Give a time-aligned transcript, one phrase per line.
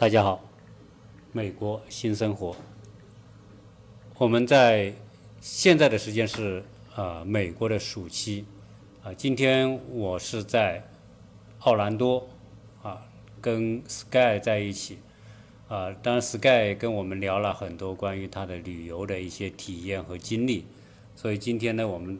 [0.00, 0.40] 大家好，
[1.30, 2.56] 美国新生活。
[4.16, 4.94] 我们在
[5.42, 6.64] 现在的时间是
[6.96, 8.46] 呃美国的暑期
[9.04, 10.82] 啊，今天我是在
[11.58, 12.26] 奥兰多
[12.82, 13.02] 啊，
[13.42, 15.00] 跟 Sky 在一起
[15.68, 20.64] 啊，当然 Sky 跟我们聊了很多关于他的旅游的一些体验和经历，
[21.14, 22.18] 所以今天呢，我们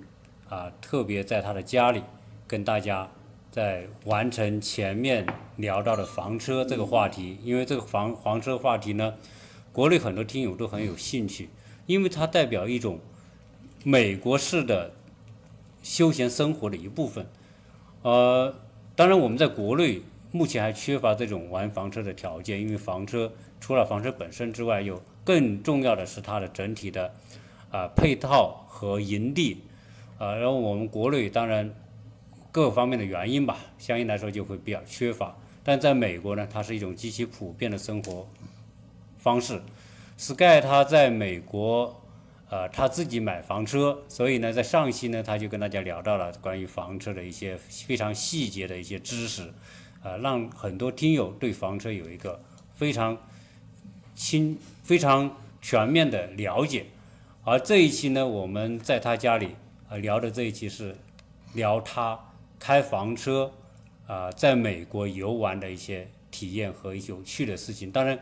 [0.50, 2.02] 啊特别在他的家里
[2.46, 3.10] 跟大家。
[3.50, 9.14] 在完成前面聊到的房车这个话题，因为这个房房车话题呢，
[9.72, 11.50] 国内很多听友都很有兴趣，
[11.86, 13.00] 因为它代表一种
[13.82, 14.92] 美国式的
[15.82, 17.26] 休闲生活的一部分。
[18.02, 18.54] 呃，
[18.94, 27.12] 当然我们在国内目前还缺乏这种玩房车的条件，因为房车除了房车本身之外，有更重要的是它的整体的
[27.72, 29.64] 啊配套和营地
[30.18, 31.74] 啊，然后我们国内当然。
[32.52, 35.36] 各方面的原因吧，相应来说就会比较缺乏。
[35.62, 38.26] 但在美国呢，它是一种极其普遍的生活
[39.18, 39.60] 方式。
[40.16, 42.02] Sky 他在美国，
[42.50, 49.52] 呃，他自己买房车，所以呢，在上期呢，他就跟大家聊到了关于房车的一些非常细节的一些知识，
[50.02, 52.42] 呃，让很多听友对房车有一个
[52.74, 53.16] 非常
[54.14, 56.86] 清、非常全面的了解。
[57.44, 59.56] 而这一期呢，我们在他家里
[59.88, 60.96] 呃聊的这一期是
[61.54, 62.18] 聊他。
[62.60, 63.50] 开房车，
[64.06, 67.90] 啊，在美国游玩的一些体验和有趣的事情。
[67.90, 68.16] 当然，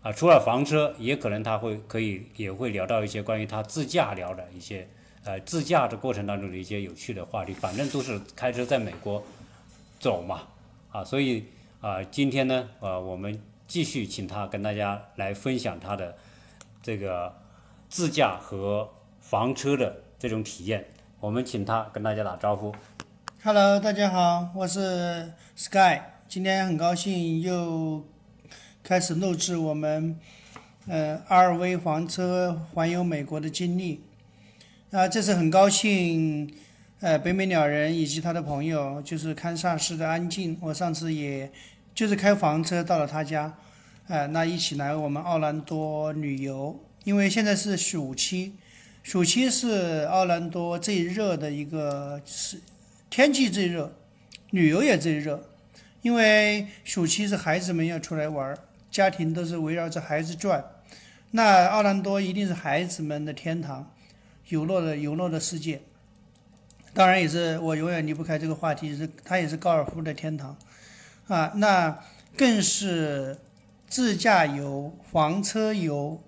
[0.00, 4.88] 啊，除了房车，也可能他会可以也会聊到一些关于他自驾聊的一些，
[5.24, 7.52] 呃，自驾的过程当中的一些有趣的话题。
[7.52, 9.22] 反正都是开车在美国
[9.98, 10.42] 走嘛，
[10.92, 11.46] 啊，所以
[11.80, 16.16] 啊，今天呢，呃，我们继续请他跟大家来分享他的
[16.80, 17.34] 这个
[17.88, 18.88] 自驾和
[19.20, 20.86] 房车的这种体验。
[21.18, 22.72] 我们请他跟大家打招呼。
[23.42, 28.04] Hello，大家好，我是 Sky，今天很高兴又
[28.82, 30.14] 开始录制我们
[30.86, 34.02] 呃 RV 房车环游美国的经历。
[34.90, 36.54] 啊，这次很高兴，
[37.00, 41.50] 呃，北美鸟人以及他的朋友，就是堪萨斯的安静，我上次也
[41.94, 43.56] 就是开房车到了他家，
[44.08, 48.52] 呃，那一起来我们奥兰多旅游，因为现在是暑期，
[49.02, 52.60] 暑期是奥兰多最热的一个是。
[53.10, 53.92] 天气最热，
[54.50, 55.44] 旅游也最热，
[56.00, 58.56] 因为暑期是孩子们要出来玩，
[58.88, 60.64] 家庭都是围绕着孩子转。
[61.32, 63.92] 那奥兰多一定是孩子们的天堂，
[64.48, 65.82] 游乐的游乐的世界。
[66.94, 70.56] 当然也是我永远离不开这个话题，是它也是高尔夫的天堂
[71.26, 71.50] 啊。
[71.56, 71.98] 那
[72.36, 73.36] 更是
[73.88, 76.22] 自驾游、房车游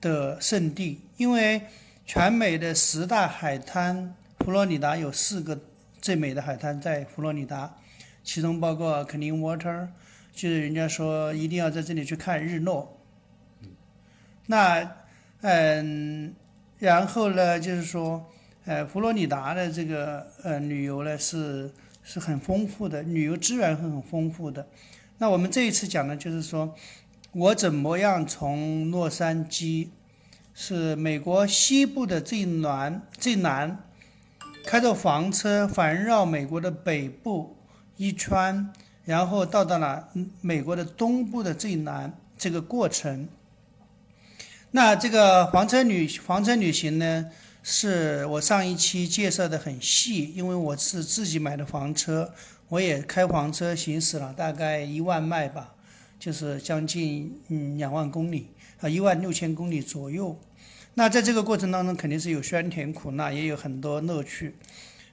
[0.00, 1.60] 的圣地，因为
[2.06, 5.60] 全美的十大海滩，佛罗里达有四个。
[6.02, 7.76] 最美的海滩在佛罗里达，
[8.24, 9.86] 其中包括 Clean Water，
[10.32, 13.00] 就是人家说一定要在这里去看日落。
[14.46, 14.96] 那，
[15.42, 16.34] 嗯，
[16.80, 18.28] 然后呢，就是说，
[18.64, 24.66] 呃，佛罗里达的这个呃旅游呢是是很丰富的，旅游资源很丰富的。
[25.18, 26.74] 那我们这一次讲的就是说，
[27.30, 29.90] 我怎么样从洛杉矶，
[30.52, 33.84] 是美国西部的最南最南。
[34.64, 37.56] 开着房车环绕美国的北部
[37.96, 38.70] 一圈，
[39.04, 40.08] 然后到达了
[40.40, 42.12] 美国的东部的最南。
[42.38, 43.28] 这个过程，
[44.72, 47.26] 那这个房车旅房车旅行呢，
[47.62, 52.34] 是我上一期介绍的很细，因为我是自己买的房车，
[52.68, 55.72] 我也开房车行驶了大概一万迈吧，
[56.18, 58.48] 就是将近嗯两万公里
[58.80, 60.36] 啊，一万六千公里左右。
[60.94, 64.54] 那在这个过程当中，肯定是有酸甜苦辣，也有很多乐趣，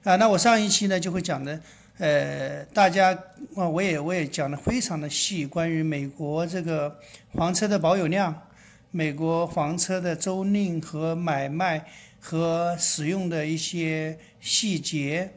[0.04, 1.58] 啊，那我上一期呢就会讲的，
[1.96, 3.12] 呃，大家
[3.56, 6.98] 啊，我也我也讲的非常的细，关于美国这个
[7.32, 8.42] 房车的保有量，
[8.90, 11.86] 美国房车的租赁和买卖
[12.20, 15.32] 和使用的一些细节，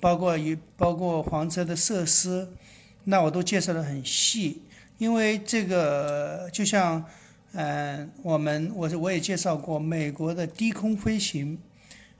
[0.00, 2.48] 包括一包括房车的设施，
[3.04, 4.62] 那我都介绍的很细，
[4.96, 7.04] 因为这个就像。
[7.52, 11.58] 嗯，我们我我也介绍过，美国的低空飞行，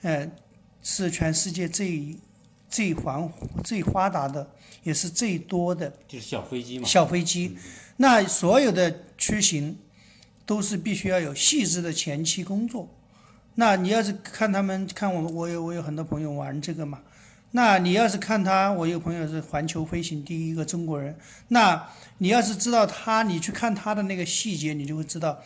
[0.03, 0.31] 嗯，
[0.83, 2.17] 是全世界最
[2.69, 3.33] 最繁
[3.65, 4.51] 最发达的，
[4.83, 5.91] 也是最多的。
[6.07, 6.87] 就是小飞机嘛。
[6.87, 7.57] 小飞机，
[7.97, 9.79] 那所有的出行
[10.45, 12.89] 都是必须要有细致的前期工作。
[13.55, 17.01] 那你要是看他们看我，我有我有很多朋友玩这个嘛。
[17.55, 21.15] 那你要是看他，我有朋友是环球飞行第一个中国人。
[21.49, 21.87] 那
[22.19, 25.39] 你要是知道他，你去看他的那个细节，你就会知道，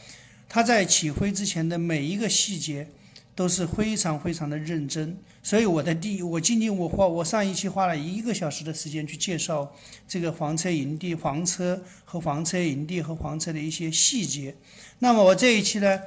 [0.48, 2.86] 他在起飞之前的每一个细节，
[3.34, 5.18] 都是非常非常的认真。
[5.42, 9.72] 所以我的第我今天我花我上一期花了一个小时的时间去介绍
[10.06, 14.54] 这个房车营地、房车和房车营地和房车的一些细节。
[15.00, 16.00] 那么我这一期呢，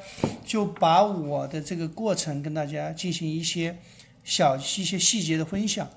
[0.45, 3.77] 就把我的这个过程跟大家进行一些
[4.29, 5.89] 小一些细节的分享。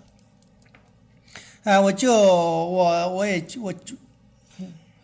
[1.65, 3.95] 哎、我就我我也我就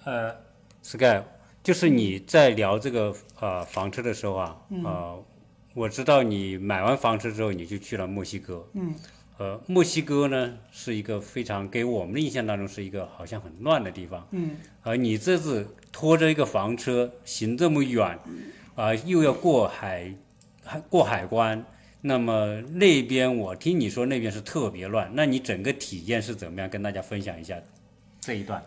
[0.04, 0.34] 呃
[0.82, 1.22] ，Sky，
[1.62, 5.22] 就是你在聊这个呃房车的时候啊，呃，
[5.75, 8.66] 我知道你买完房车之后，你就去了墨西哥。
[8.72, 8.94] 嗯。
[9.36, 14.26] 呃，墨西哥呢是一个非常给我们的印象当中是一个好像很乱的地方。
[14.31, 14.56] 嗯。
[14.82, 18.19] 而你这次拖着一个房车行这么远，
[18.74, 20.12] 啊、又要过，海
[20.88, 21.64] 过海关，
[22.00, 26.70] 那么那边我听你说那边是特别乱，那你整个体验是怎么样？
[26.70, 27.56] 跟大家分享一下
[28.20, 28.64] 这一段。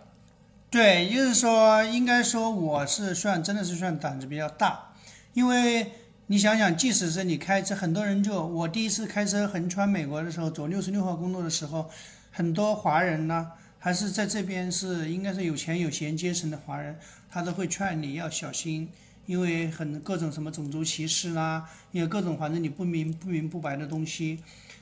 [0.69, 4.93] 对，就是说，应该说我是算真的是算胆子比较大，
[5.33, 5.91] 因为
[6.27, 11.89] 你想想，即使是你开车，很多人就我第一次开车横穿美国的时候，走六十六号公路的时候，
[12.31, 16.97] 很多华人呢，还是在这边是应该是有钱有闲阶层的华人，
[17.29, 18.87] 他都会劝你要小心，
[19.25, 24.39] 因为很各种什么种族歧视啦，也有各种反正你不明不明不白的东西。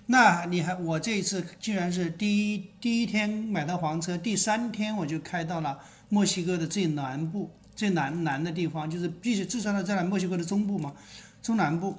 [0.08, 10.94] 那你还我这一次竟然是第一第一天买到房车，第三天我就开到了墨西哥的最南部最南南的地方，就是必须至少呢在墨西哥的中部嘛，
[11.44, 11.96] 中南部。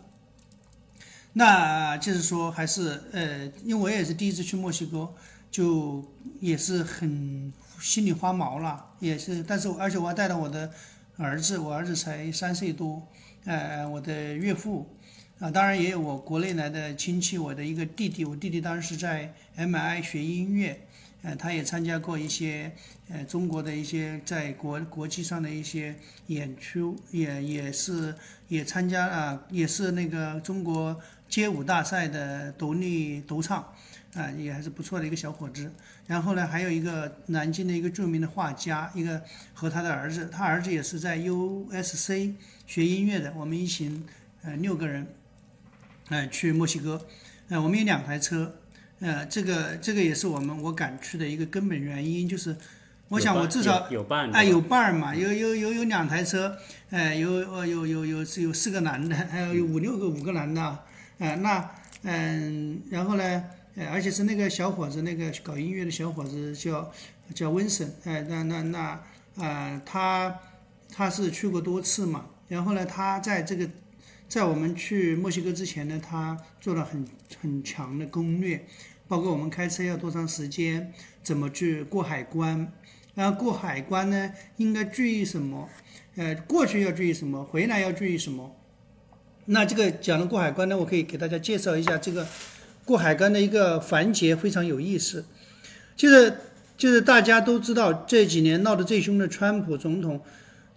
[1.35, 5.09] 那就是说还是呃，因为我也是第一次去墨西哥，
[5.49, 6.05] 就
[6.41, 10.73] 也是很心里发毛了，也是，但是而且我还带了我的
[11.21, 13.07] 儿子，我儿子才三岁多，
[13.45, 14.89] 呃，我的岳父。
[15.39, 20.79] 啊，当然也有我国内来的亲戚，我的一个弟弟，我弟弟当时在 MI 学音乐，
[21.23, 22.71] 呃，他也参加过一些
[23.09, 25.97] 呃中国的一些在国国际上的一些
[26.27, 28.15] 演出，也也是
[28.49, 33.67] 也参加啊，也是那个中国街舞大赛的独立独唱，
[34.13, 35.73] 啊，也还是不错的一个小伙子。
[36.11, 39.23] 然后呢，还有一个南京的一个著名的画家，一个
[39.55, 42.35] 和他的儿子，他儿子也是在 USC
[42.67, 44.05] 学音乐的，我们一行
[44.43, 45.07] 呃六个人。
[46.09, 47.07] 呃，去墨西哥，
[47.51, 48.57] 呃，我们有两台车，
[48.99, 52.57] 呃，这个这个也是我们我敢去的一个根本原因，就是
[53.07, 56.57] 我想我至少有有伴哎有伴儿嘛，有有有有两台车，
[56.91, 60.79] 呃，有呃有有有是有四个男的，还有有五六个五个男的，
[61.19, 61.71] 呃，那
[62.03, 63.45] 嗯，然后呢，
[63.87, 66.93] 而且是那个小伙子，那个搞音乐的小伙子叫
[67.35, 69.03] 叫温森，哎，那那那
[69.37, 70.41] 呃，他
[70.93, 73.69] 他是去过多次嘛，然后呢，他在这个。
[74.29, 77.05] 在我们去墨西哥之前呢，他做了很
[77.41, 78.65] 很强的攻略，
[79.09, 82.73] 包括我们开车要多长时间，怎么去过海关，
[83.17, 85.69] 然后过海关呢应该注意什么，
[86.15, 88.55] 呃，过去要注意什么，回来要注意什么。
[89.47, 92.25] 那这个讲的过海关呢，我可以给大家介绍一下这个
[92.85, 95.25] 过海关的一个环节，非常有意思，
[95.97, 96.35] 就是
[96.77, 100.21] 就是大家都知道这几年闹得最凶的川普总统，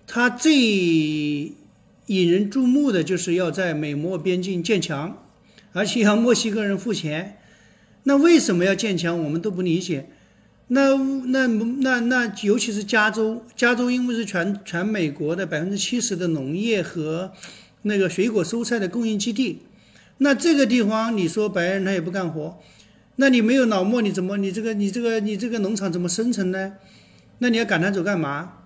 [0.08, 1.54] 他最。
[2.08, 5.26] 引人注目的就是要在美墨边境建墙，
[5.72, 7.38] 而且要墨西哥人付钱。
[8.04, 9.18] 那为什么要建墙？
[9.24, 10.10] 我们都不理解。
[10.68, 17.32] 那那那那，尤其是加州，加州因为是全全美国的百分之七十的农业和
[17.84, 19.60] 那个水果蔬菜的供应基地。
[20.18, 22.60] 那这个地方，你说白人他也不干活，
[23.18, 26.74] 那你没有老莫，你怎么你这个你这个你这个农场怎么生存呢？
[27.40, 28.60] 那你要赶他走干嘛？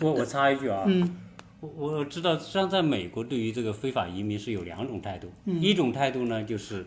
[0.00, 0.84] 我我插一句啊。
[0.86, 1.16] 嗯。
[1.60, 6.84] 我我知道，实际上在美国对于这个非法移民是有两种态度，一种态度呢就是，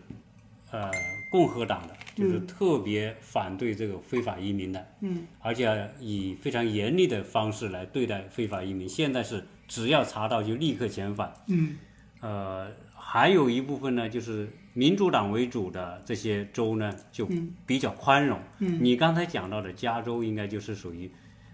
[0.70, 0.88] 呃，
[1.32, 8.88] 共和党的就是特别反对这个非法移民的，嗯，而且以非常严厉的方式来对待非法移民。
[8.88, 11.76] 现在是只要查到就立刻遣返，嗯，
[12.20, 12.68] 呃，
[13.10, 17.26] 还有一部分呢就是民主党为主的这些州呢就
[17.66, 21.10] 比较宽容，嗯，你刚才讲到的加州应该就是属于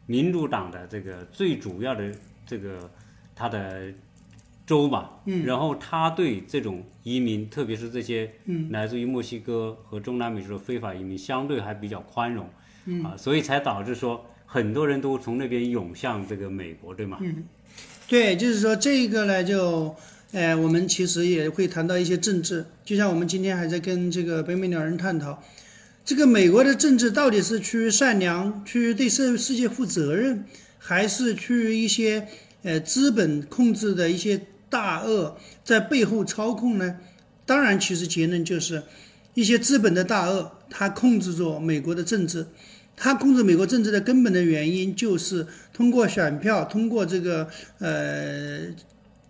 [0.07, 2.13] 民主党的这个最主要的
[2.45, 2.91] 这个。
[3.37, 3.93] 它的
[4.65, 8.71] 州吧，嗯，然后他对这种移民，特别是这些嗯。
[8.71, 12.49] 来自于墨西哥和中南美洲的非法移民，相对还比较宽容，
[12.85, 13.03] 嗯。
[13.03, 17.19] 啊，所以才导致说很多人都从那边涌向这个美国，对吗？
[17.23, 17.43] 嗯，
[18.07, 19.93] 对，就是说这个呢，就，
[20.35, 25.43] 呃，我们其实也会谈到一些政治，就像我们今天还在跟这个北美两人探讨，
[26.05, 30.45] 这个美国的政治到底是趋于善良，趋于对世世界负责任，
[30.77, 32.29] 还是趋于一些。
[32.67, 36.97] 呃，资本控制的一些大鳄在背后操控呢？
[37.45, 38.83] 当然，其实结论就是
[39.35, 42.47] 一些资本的大鳄，它控制着美国的政治。
[42.97, 47.47] 它控制美国政治的根本的原因就是通过选票，通过这个
[47.81, 48.61] 呃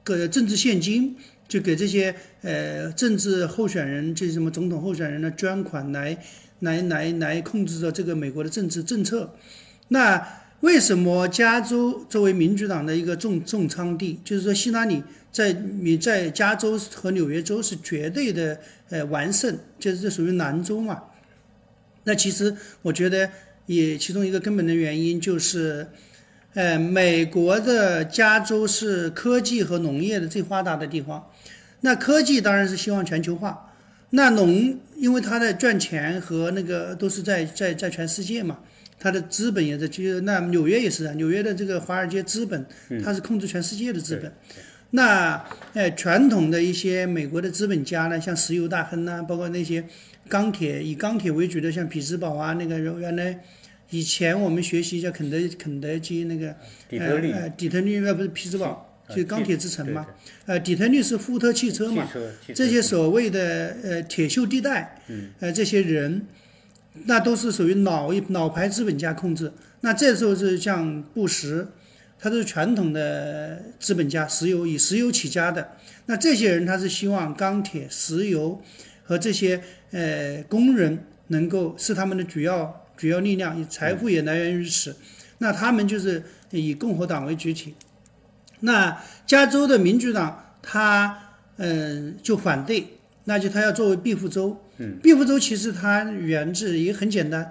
[0.04, 1.16] 个政治现金，
[1.48, 6.16] 就给这些呃政治候选人，这什么总统候选人呢捐款来
[6.60, 9.34] 来来来控制着这个美国的政治政策。
[9.88, 10.24] 那
[10.60, 18.58] 为什么加州作为民主党的一个重重仓地，就是说希拉里在你在加州和纽约州是绝对的
[18.88, 21.02] 呃完胜，就是这属于南州嘛？
[22.04, 23.28] 那其实我觉得
[23.66, 25.86] 也其中一个根本的原因就是，
[26.54, 31.30] 呃，美国的加州是科技和农业的最发达的地方。
[31.80, 33.72] 那科技当然是希望全球化，
[34.10, 38.60] 那农因为它的赚钱和那个都是在在在全世界嘛，
[38.98, 42.64] 它的资本也在就那纽约也是啊，纽约的这个华尔街资本，
[43.04, 44.32] 它是控制全世界的资本。
[44.90, 49.84] 那呃，传统的一些美国的资本家呢，像石油大亨呐、包括那些
[50.28, 53.42] 钢铁以钢铁为主的，像匹兹堡啊，那个原来
[53.94, 56.52] 以前我们学习叫肯德肯德基那个
[56.88, 60.04] 底特律呃呃底特律那不是匹兹堡，呃就是钢铁之城嘛。
[60.46, 62.10] 呃，底特律是福特汽车嘛，
[62.52, 65.00] 这些所谓的呃铁锈地带，
[65.38, 66.26] 呃这些人，
[67.04, 69.52] 那都是属于老一老牌资本家控制。
[69.82, 71.68] 那这时候是像布什，
[72.18, 75.76] 他都是传统的资本家，石油以石油起家的。
[76.06, 78.60] 那这些人他是希望钢铁、石油
[79.04, 80.98] 和这些呃工人
[81.28, 84.94] 能够是他们的主要主要力量，财富也来源于此。
[85.38, 87.74] 那他们就是以共和党为主体。
[88.60, 91.18] 那加州的民主党他
[91.56, 92.86] 嗯、呃就反对，
[93.24, 94.56] 那就他要作为庇护州。
[94.78, 97.50] 嗯，庇护州其实它源自也很简单，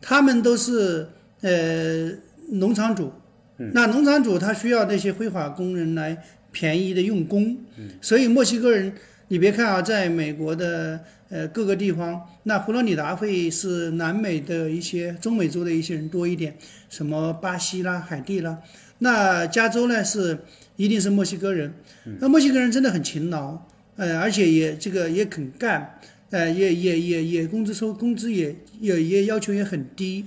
[0.00, 1.06] 他们都是
[1.40, 2.10] 呃
[2.50, 3.12] 农场主。
[3.56, 6.20] 那农场主他需要那些非法工人来
[6.50, 7.56] 便宜的用工，
[8.00, 8.92] 所以墨西哥人，
[9.28, 10.98] 你别看啊，在美国的
[11.34, 16.56] 呃各个地方，那佛罗里达会是南美的一些中美洲的一些人多一点，
[16.88, 18.56] 什么巴西啦、海地啦，
[18.98, 20.38] 那加州呢是
[20.76, 21.74] 一定是墨西哥人，
[22.20, 23.58] 那墨西哥人真的很勤劳，
[23.96, 25.98] 呃，而且也这个也肯干，
[26.30, 30.24] 呃，也也也也工资收工资也也也要求也很低。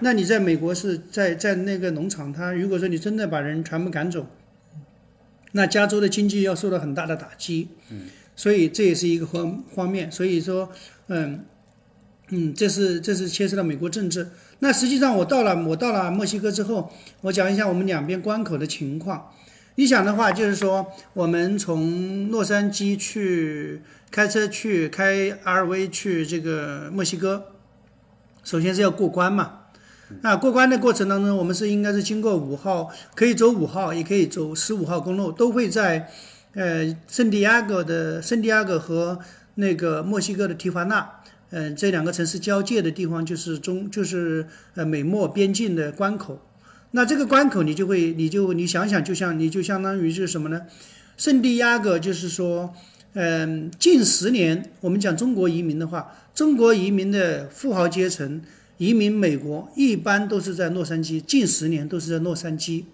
[0.00, 4.26] 那你在美国是在在那个农场，他如果说你真的把人全部赶走，
[5.52, 7.68] 那加州的经济要受到很大的打击。
[7.90, 8.06] 嗯，
[8.40, 10.10] 所以这也是一个方方面。
[10.10, 10.72] 所以说，
[11.08, 11.44] 嗯
[12.30, 14.30] 嗯，这是这是牵涉到美国政治。
[14.60, 19.30] 那实际上我到了我到了墨西哥之后，我讲一下我们两边关口的情况。
[19.74, 27.44] 你想的话，就是说我们从洛杉矶去开车去开 RV 去这个墨西哥，
[28.42, 29.56] 首先是要过关嘛。
[30.22, 36.10] 那过关的过程当中，我们是应该是经过五号，可以走五号，也可以走十五号公路，都会在
[36.54, 39.18] 呃圣地亚哥的圣地亚哥和
[39.54, 41.10] 那个墨西哥的提华纳，
[41.50, 46.40] 嗯、这两个城市交界的地方就是中就是呃美墨边境的关口。
[46.92, 50.62] 那这个关口你就会，你就你想想，就像你就相当于是什么呢？
[51.16, 52.74] 圣地亚哥就是说，
[53.14, 58.42] 嗯、近十年我们讲中国移民的话，中国移民的富豪阶层。
[58.78, 62.84] 移民美国一般都是在洛杉矶，近十年都是在洛杉矶。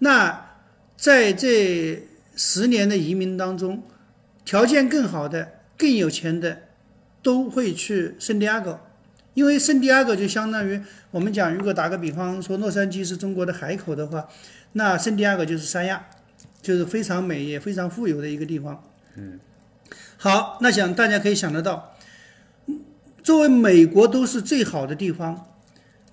[0.00, 0.56] 那
[0.96, 2.07] 在这
[2.38, 3.82] 十年的移民当中，
[4.44, 6.62] 条件更好的、更有钱的，
[7.20, 8.78] 都会去圣地亚哥，
[9.34, 10.80] 因为圣地亚哥就相当于
[11.10, 14.28] 我们讲，如果打个比方说，洛杉矶是中国的海口的话，
[14.74, 16.06] 那圣地亚哥就是三亚，
[16.62, 18.84] 就是非常美也非常富有的一个地方。
[19.16, 19.40] 嗯，
[20.16, 21.96] 好，那想大家可以想得到。
[23.24, 25.44] 作为美国都是最好的地方，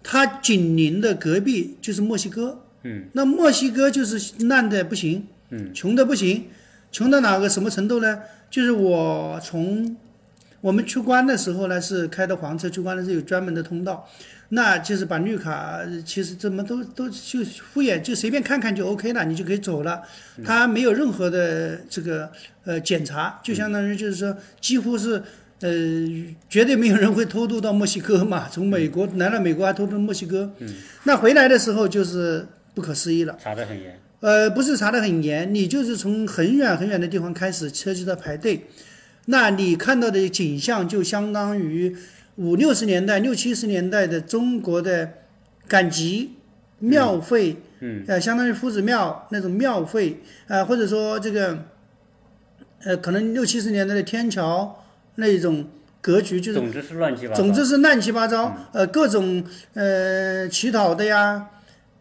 [0.02, 2.64] 它紧邻的隔壁就是墨西哥。
[2.82, 6.46] 嗯，那墨西哥就是烂的不行，嗯，穷的不行，
[6.92, 8.20] 穷到哪个什么程度呢？
[8.50, 9.96] 就是我从
[10.62, 14.08] 我们出关的时候呢，是开的黄车出关的是有专门的通道，
[14.50, 20.02] 那就是把绿卡其实怎么都都就敷衍，就随便看看就 OK 了，你就可以走了，
[20.44, 22.32] 他没有任何的这个
[22.64, 25.22] 呃检查，就相当于就是说几乎是。
[25.62, 25.70] 呃，
[26.50, 28.48] 绝对没有人会偷渡到墨西哥嘛？
[28.50, 30.52] 从美国来了美国还偷渡墨西哥，
[31.06, 33.38] 那回来的时候就是不可思议了。
[33.42, 33.98] 查得很严。
[34.22, 38.68] 呃，不是查得很严，你就是从很远很远的地方开始，车就在排队，
[39.26, 41.96] 那你看到的景象就相当于
[42.38, 45.10] 五六十年代、六七十年代的中国的
[45.68, 46.34] 赶集
[46.80, 51.58] 庙会，嗯，呃，相当于夫子庙那种庙会，呃，或者说这个，
[52.84, 54.84] 呃，可能六七十年代的天桥
[55.16, 55.66] 那种
[56.02, 57.42] 格局，就是总之是乱七八糟。
[57.42, 59.44] 总之是乱七八糟，呃，各种
[59.74, 61.48] 呃乞讨的呀，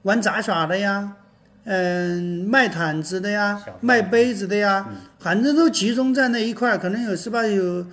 [0.02, 1.16] 玩杂耍的呀，
[1.64, 4.86] 嗯、卖毯子的呀，卖杯子的呀，
[5.18, 7.46] 反正都集中在那一块儿，可能有是吧？
[7.46, 7.86] 有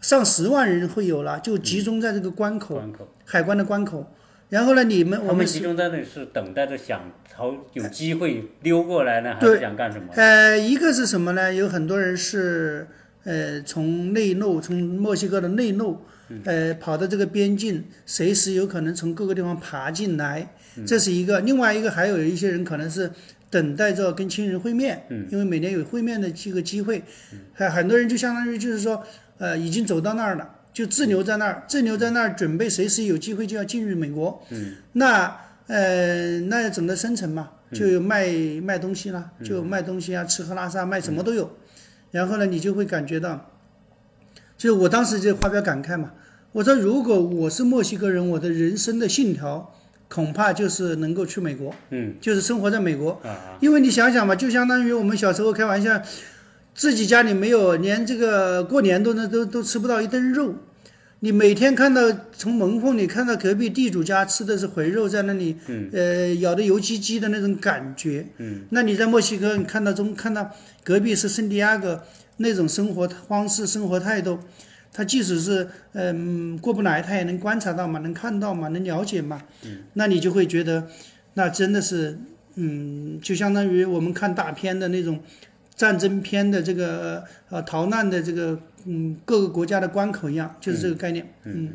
[0.00, 4.14] 上十万人会有了，就集中在这个关口，关口，海关的关口。
[4.48, 10.06] 然后呢，你们我们集中在那里是等待着想朝有机会溜过来呢，还是想干什么？
[10.14, 11.52] 呃，一个是什么呢？
[11.52, 12.86] 有很多人是
[13.24, 16.00] 呃从内陆，从墨西哥的内陆，
[16.44, 20.54] 呃跑到这个边境，随时有可能从各个地方爬进来，
[20.86, 21.40] 这是一个。
[21.40, 23.10] 另外一个还有一些人可能是
[23.50, 27.02] 等待着跟亲人会面，因为每年有会面的这个机会，
[27.52, 29.02] 还很多人就相当于就是说，
[29.38, 30.54] 呃，已经走到那儿了。
[30.70, 34.40] 就滞留在那儿，滞留在那儿，准备随时有机会就要进入美国。
[34.50, 38.28] 嗯，那呃，那要整个生存嘛，就有卖、
[38.62, 41.50] 卖东西啦，就卖东西啊，吃喝拉撒卖什么都有。
[42.12, 43.57] 然后呢，你就会感觉到，
[44.58, 46.10] 就是我当时就发表感慨嘛，
[46.52, 49.72] 我说如果我是墨西哥人，我的人生的信条
[50.08, 53.12] 恐怕就是能够去美国，嗯，就是生活在美国。
[53.22, 56.02] 啊，因为你想想嘛，就相当于我们小时候开玩笑，
[56.74, 60.54] 自己家里没有，连这个过年都能都都吃不到一顿肉。
[61.20, 62.00] 你每天看到
[62.32, 68.24] 从门缝里看到隔壁地主家吃的是回肉，在那里，嗯呃，咬的油唧唧的那种感觉。
[68.38, 70.48] 嗯，那你在墨西哥，你看到中看到
[70.84, 72.02] 隔壁是圣地亚哥
[72.38, 74.38] 那种生活方式、生活态度，
[74.92, 79.42] 他即使是嗯、过不来，他也能观察到嘛，能看到嘛，能了解嘛。
[79.64, 80.88] 嗯，那你就会觉得，
[81.34, 82.18] 那真的是，
[82.54, 85.20] 嗯，就相当于我们看大片的那种
[85.76, 91.32] 战争片的这个呃逃难的这个嗯各个国家的关口一样，就是这个概念。
[91.44, 91.74] 嗯，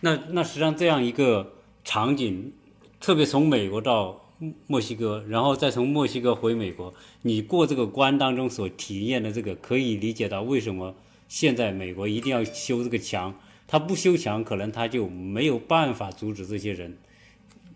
[0.00, 1.52] 那那实际上这样一个
[1.84, 2.52] 场景，
[3.00, 4.20] 特别从美国到
[4.66, 10.94] 墨西哥，然后再从墨西哥回美国，你过这个关当中所体验的这个，可以理解到为什么
[11.28, 13.34] 现在美国一定要修这个墙，
[13.66, 16.96] 他不修墙，可能他就没有办法阻止这些人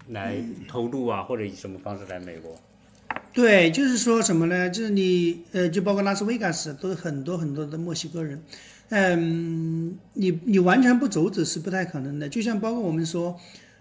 [0.09, 0.37] 来
[0.69, 2.55] 偷渡啊，或者以什么方式来美国。
[3.33, 4.69] 对，就是说什么呢？
[4.69, 8.43] 就是你呃，就包括拉斯维加斯，都有很多很多的墨西哥人。
[8.89, 12.29] 嗯，你你完全不阻止是不太可能的。
[12.29, 13.39] 就像包括我们说，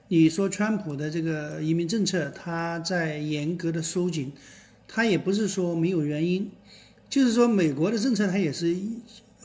[0.07, 4.31] 你说川普的这个移民政策，他在严格的收紧，
[4.87, 6.51] 他也不是说没有原因，
[7.09, 8.75] 就是说美国的政策他也是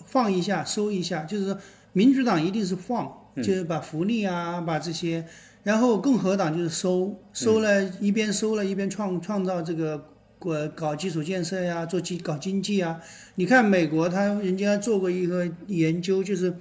[0.07, 1.59] 放一下收一下，就是说
[1.93, 5.25] 民主党一定是放，就是把福利啊，把这些。
[5.63, 12.99] 然后共和党就是收收了，一边收了，一边创创造这个过搞基础建设呀，做经搞经济啊。
[13.35, 16.55] 你看美国，他人家做过一个研究，就是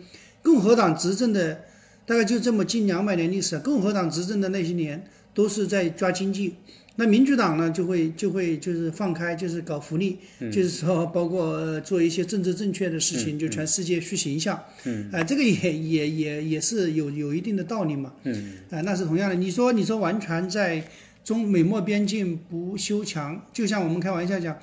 [0.43, 1.61] 共和党执政的
[2.09, 4.99] 大概就这么近两百年历史，共和党执政的那些年
[5.31, 6.55] 都是在抓经济。
[6.95, 10.17] 那民主党呢，就会就会就是放开，就是搞福利，
[10.51, 14.59] 就是说包括、呃做一些政治正确的事情，就全世界去形象。
[14.85, 18.11] 嗯，啊、这个也也也也是有有一定的道理嘛。
[18.23, 19.35] 嗯，啊、那是同样的。
[19.35, 20.83] 你说你说完全在
[21.23, 24.57] 中美墨边境不修墙，就像我们开玩笑讲，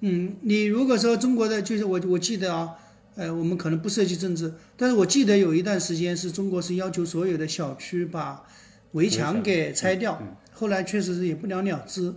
[0.00, 2.68] 嗯，你如果说中国的，就是我我记得啊。
[3.14, 8.44] 呃，我们可能不涉及政治，但是我记得有一段时间是中国是要求所有的小区把
[8.92, 10.20] 围墙给拆掉，
[10.52, 12.14] 后来确实是也不了了之。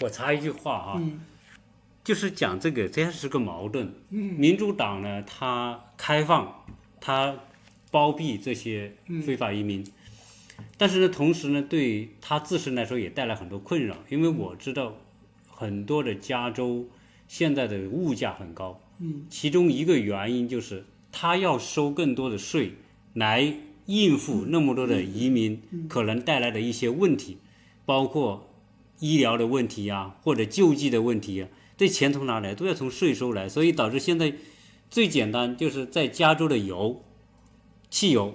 [0.00, 1.02] 我插一句话啊，
[2.02, 3.92] 就是讲这个，这是个矛盾。
[4.08, 6.64] 民主党呢，它开放，
[7.00, 7.36] 它
[7.90, 9.86] 包庇这些非法移民，
[10.76, 14.96] 但是呢，同时呢，对他自身来说也带来很多困扰，因为我知道
[15.48, 16.88] 很多的加州
[17.28, 22.72] 现在的物价很高，嗯，其中一个原因就是他要收更多的税
[23.14, 23.54] 来
[23.86, 27.38] 应付那么多的移民可能带来的一些问题，
[27.84, 28.48] 包括
[29.00, 32.54] 医疗的问题呀、或者救济的问题呀、这钱从哪来？
[32.54, 34.34] 都要从税收来，所以导致现在
[34.88, 37.02] 最简单就是在加州的油，
[37.90, 38.34] 汽油。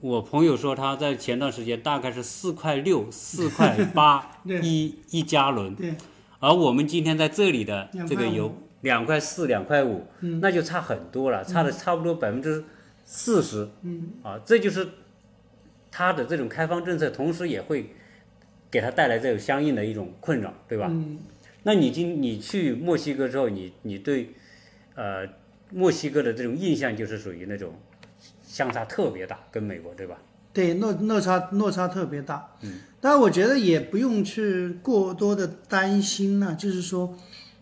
[0.00, 4.60] 我朋友说他在前段时间大概是四块六、 四块八对。
[4.60, 5.94] 一一加仑，对，
[6.40, 10.06] 而我们今天在这里的这个油两块四、两块五，
[10.40, 12.64] 那就差很多了，差了差不多百分之
[13.04, 13.68] 四十。
[13.82, 14.86] 嗯，啊，这就是
[15.90, 17.90] 它的这种开放政策，同时也会
[18.70, 20.86] 给它带来这种相应的一种困扰，对吧？
[20.90, 21.18] 嗯，
[21.64, 24.30] 那你今你去墨西哥之后，你你对
[24.94, 25.26] 呃
[25.72, 27.72] 墨西哥的这种印象就是属于那种
[28.42, 30.18] 相差特别大，跟美国对吧？
[30.52, 32.56] 对，落落差落差特别大。
[32.62, 37.16] 嗯，但我觉得也不用去过多的担心呢、就是说，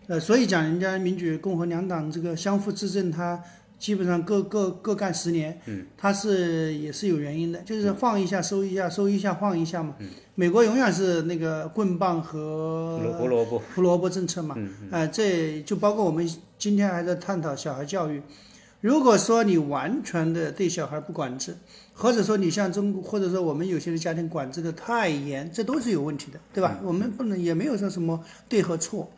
[0.07, 3.41] 呃，所以讲人家民主共和两党这个相互执政，它
[3.77, 9.95] 基本上各各各干十年，嗯，它是也是有原因的，就是放一下收一下，收一下放一下嘛。
[9.99, 14.55] 嗯，美国永远是那个棍棒和胡胡萝卜，胡萝卜政策嘛，
[14.91, 18.21] 呃，这就包括我们今天还在探讨小孩教育。
[18.79, 21.55] 如果说你完全的对小孩不管制，
[21.93, 26.79] 或者说你像中国，或者说我们有些的家庭管制的太严，这都是有问题的，对吧？
[26.83, 29.11] 我们不能也没有说什么对和错。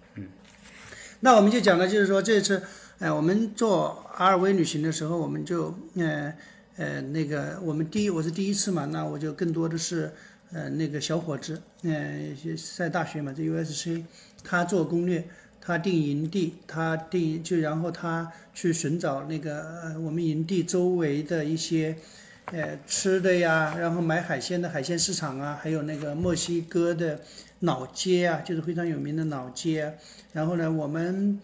[1.21, 2.61] 那我们就讲了，就是说这次，
[2.99, 6.33] 呃，我们做阿尔维旅行的时候，我们就，呃，
[6.77, 10.11] 呃，那个我们第一我是第一次嘛，那我就更多的是
[10.53, 12.35] 呃那个小伙子，嗯、
[12.77, 14.03] 在大学嘛，在 USC，
[14.45, 15.27] 他做攻略，
[15.59, 21.97] 他定营地，他定就然后他去寻找那个呃我们营地周围的一些
[22.45, 27.19] 呃吃的呀，然后买海鲜的海鲜市场啊，还有那个墨西哥的
[27.59, 29.97] 老街啊，就是非常有名的老街。
[30.31, 31.39] 然后呢，我们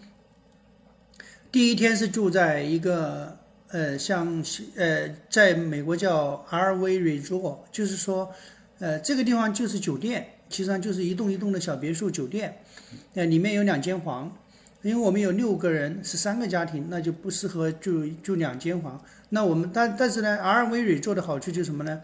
[1.52, 3.38] 第一天是住在一个
[3.70, 4.44] 呃，像
[4.76, 8.32] 呃，在美国叫 RV Resort，就是说，
[8.80, 12.58] 呃，这个地方就是酒店，其实上就是一栋一栋的小别墅酒店，
[13.16, 14.38] 呃，里面有两间房，
[14.84, 19.04] 因为我们有六个人，是三个家庭，那就不适合住住两间房。
[19.30, 22.02] 那我们但但是呢，RV Resort 的好处就是什么呢？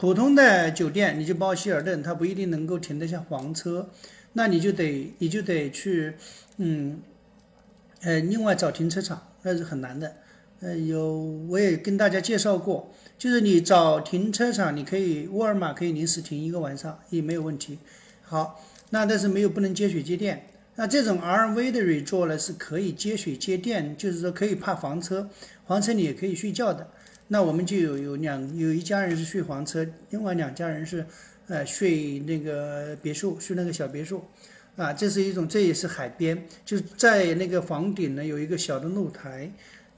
[0.00, 3.90] 普通的酒店你就包希尔顿，它不一定能够停得下房车，
[4.32, 6.14] 那你就得你就得去，
[6.56, 7.02] 嗯，
[8.00, 10.16] 呃，另外找停车场，那是很难的。
[10.60, 11.18] 呃，有
[11.50, 17.78] 我也跟大家介绍过，就是你找停车场，你可以沃尔玛可以临时停一个晚上也没有问题。
[18.22, 18.58] 好，
[18.88, 20.46] 那但是没有不能接水接电。
[20.76, 25.28] 那这种 RV 的 resort 呢是可以接水接电，就是说可以趴房车，
[25.66, 26.88] 房车里也可以睡觉的。
[27.32, 31.06] 那我们就有有两有一家人是睡房车，另外两家人是
[31.46, 34.20] 呃睡那个别墅，睡那个小别墅。
[34.74, 39.48] 啊，这是一种，这也是海边，就在那个房顶呢有一个小的露台。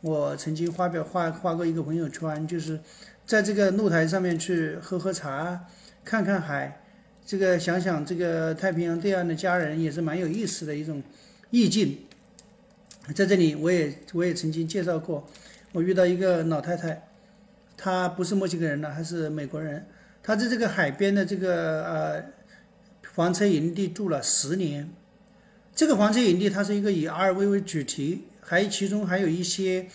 [0.03, 2.79] 我曾经发表发发过一个朋友圈，就是
[3.25, 5.59] 在这个露台上面去喝喝茶，
[6.05, 6.83] 看看海，
[7.25, 11.03] 这个想想这个太平洋对岸的家人也是蛮有意思的一种
[11.51, 11.97] 意境。
[13.15, 15.27] 在这里，我也我也曾经介绍过，
[15.71, 17.01] 我遇到一个老太太，
[17.83, 19.85] 她不是墨西哥人了，她是美国人，
[20.23, 22.25] 他在这个海边的这个呃
[23.15, 24.89] 房车营地住了十年。
[25.75, 28.23] 这个房车营地它是一个以 RV 为主题。
[28.41, 29.87] 还其中还有一些，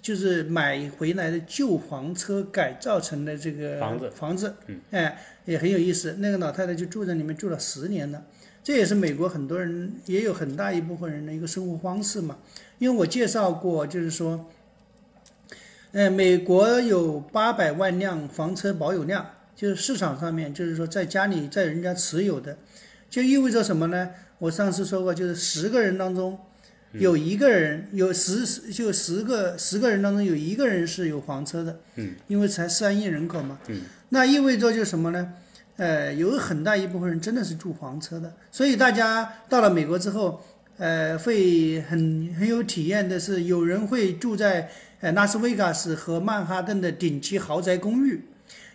[0.00, 6.14] 就是买回来的旧房车改造成的这个房子，房子，嗯，哎，也很有意思。
[6.18, 8.22] 那个老太太就住在里面住了十年了，
[8.62, 12.38] 这也是美国很多人也有很大一部分人的一个生活方式嘛。
[12.78, 14.48] 因为我介绍过，就是说，
[15.94, 22.58] 呃，美国有八百万辆房车保有量，就是市场上面，就是说在家里在人家持有的，
[23.08, 24.10] 就意味着什么呢？
[24.38, 26.36] 我上次说过，就是十个人当中。
[26.94, 35.32] 有一个人有十十就十个十个人当中有一个人是有房车的，嗯，因为才三亿人口嘛，嗯，那意味着就是什么呢？
[35.76, 40.40] 呃，有很大一部分人真的是住房车的，所以大家到了美国之后，
[40.76, 44.70] 呃，会很很有体验的是，有人会住在
[45.04, 48.18] 呃拉斯维加斯和曼哈顿的顶级豪宅公寓，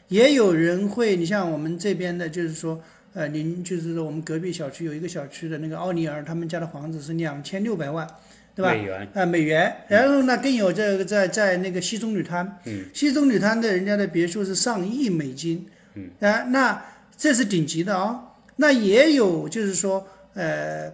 [0.10, 2.80] 也有人会，你像我们这边的，就是说。
[3.12, 8.08] 呃，您就是说我们隔壁小区有一个小区的那个奥尼尔，他们家的房子是两千六百万，
[8.56, 8.72] 对吧？
[8.72, 9.10] 美元。
[9.16, 9.76] 啊，美元。
[9.88, 15.66] 然后呢，更有这个在在那个西中旅滩，嗯，西中旅滩的人家的别墅是上亿美金，
[15.96, 16.86] 嗯，啊，那
[17.18, 18.24] 这是顶级的啊。
[18.58, 20.94] 那也有就是说，呃，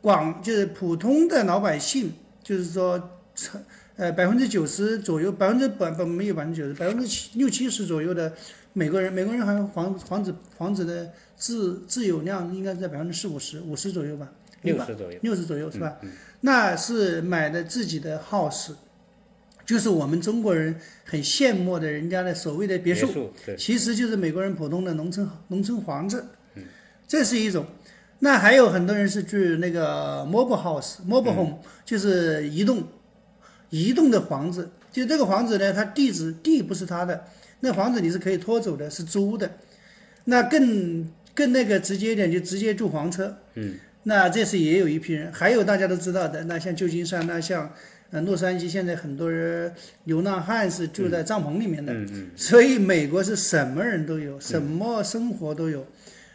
[0.00, 2.12] 广就是普通的老百姓，
[2.44, 2.96] 就是说，
[3.98, 8.32] 呃，百分之九十左右，百分之百百没有百分之九十，百分之七六七十左右的。
[8.72, 14.30] 美国人，美国人好像房房子房子的自自有量应该在百分之四五十五十左右吧，
[14.62, 15.96] 六十左右，六十左右是吧？
[16.42, 18.70] 那是买的自己的 house，
[19.66, 26.24] 就是我们中国人很羡慕的人家的所谓的别墅，其实就是美国人普通的农村农村房子，
[27.08, 27.66] 这是一种。
[28.20, 32.84] 那还有很多人是住那个 mobile house，mobile home 就是移动
[33.70, 37.24] 移动的房子，就这个房子呢，它地址地不是他的。
[37.60, 39.50] 那房子你是可以拖走的，是租的，
[40.24, 43.36] 那更更那个直接一点，就直接住房车。
[43.54, 47.72] 嗯，那这是也有一批人，还有大家都知道的，那像旧金山，那像
[48.10, 51.92] 呃洛杉矶，现在很多人流浪汉是住在帐篷里面的。
[51.92, 52.30] 嗯嗯。
[52.36, 55.84] 所以美国是什么人都有，什么生活都有，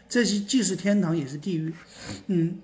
[0.08, 1.72] 这些既是天堂也是地狱。
[2.26, 2.58] 嗯。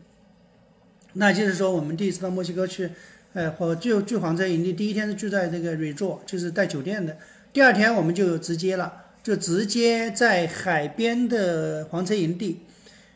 [1.15, 2.91] 那就是说，我们第一次到墨西哥去，
[3.33, 7.17] 呃，或住住房车营地，第一天是住在这个 resort，就是带酒店的。
[7.53, 12.61] 第二天我们就直接了，就直接在海边的房车营地，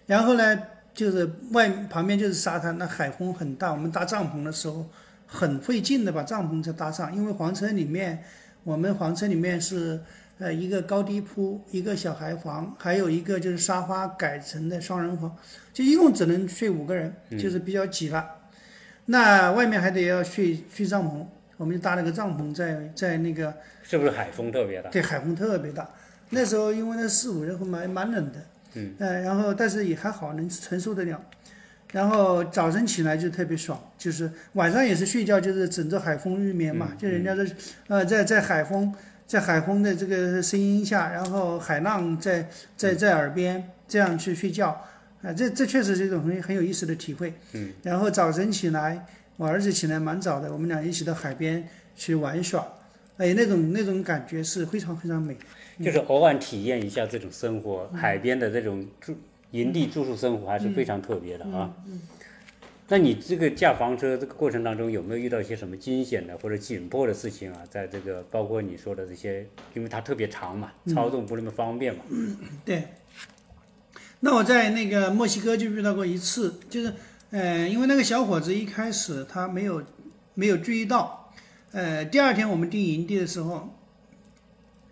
[0.07, 0.61] 然后呢，
[0.94, 4.87] 就是外旁边就是沙滩，那海风很大，我们搭帐篷的时候
[5.27, 8.22] 很费劲的把帐篷才搭上，因为房车里面，
[8.62, 10.00] 我们房车里面是
[10.38, 15.37] 呃一个高低铺，一个小孩房，还有一个就是沙发改成的双人房，
[15.72, 18.24] 就一共只能睡五个人，就是比较挤了。
[19.07, 23.55] 那外面还得要睡睡帐篷，我们就搭了个帐篷在在那个。
[23.83, 24.90] 是不是海风特别大？
[24.90, 25.88] 对，海风特别大。
[26.31, 28.38] 那时候因为那四五月份蛮蛮冷的，
[28.75, 31.23] 嗯，呃，然后但是也还好能承受得了。
[31.93, 36.90] 然后早晨起来就特别爽，就是晚上也是睡觉，就是枕着海风入眠嘛。
[36.99, 37.47] 就人家的，
[37.87, 38.93] 呃，在在海风，
[39.27, 44.85] 在海风的这个声音下，然后海浪在在在耳边这样去睡觉，
[45.25, 47.33] 啊，这这确实是一种很很有意思的体会。
[47.53, 47.73] 嗯。
[47.83, 49.07] 然后早晨起来，
[49.37, 52.67] 我儿子起来蛮早的，我们俩一起到海边去玩耍，
[53.17, 55.37] 哎，那种那种感觉是非常非常美。
[55.83, 59.17] 就是偶尔体验一下这种生活，海边的这种住
[59.53, 61.75] 营地住宿生活还是非常特别的啊。
[61.87, 62.01] 嗯
[62.87, 67.63] 那你这个驾房车这个过程当中有没有遇到一些什么惊险的或者紧迫的事情啊？
[67.71, 72.03] 在这个包括你说的这些，因为它特别长嘛，操纵不那么方便嘛。
[72.63, 72.83] 对。
[74.25, 76.95] 那我在那个墨西哥就遇到过一次，就是，
[77.31, 79.85] 呃，因为那个小伙子一开始他没有
[80.33, 81.31] 没有注意到，
[81.73, 83.77] 呃，第二天我们订营地的时候，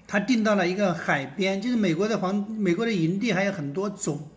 [0.07, 4.29] 他订到了一个海边，就是美国的黄美国的营地还有很多种，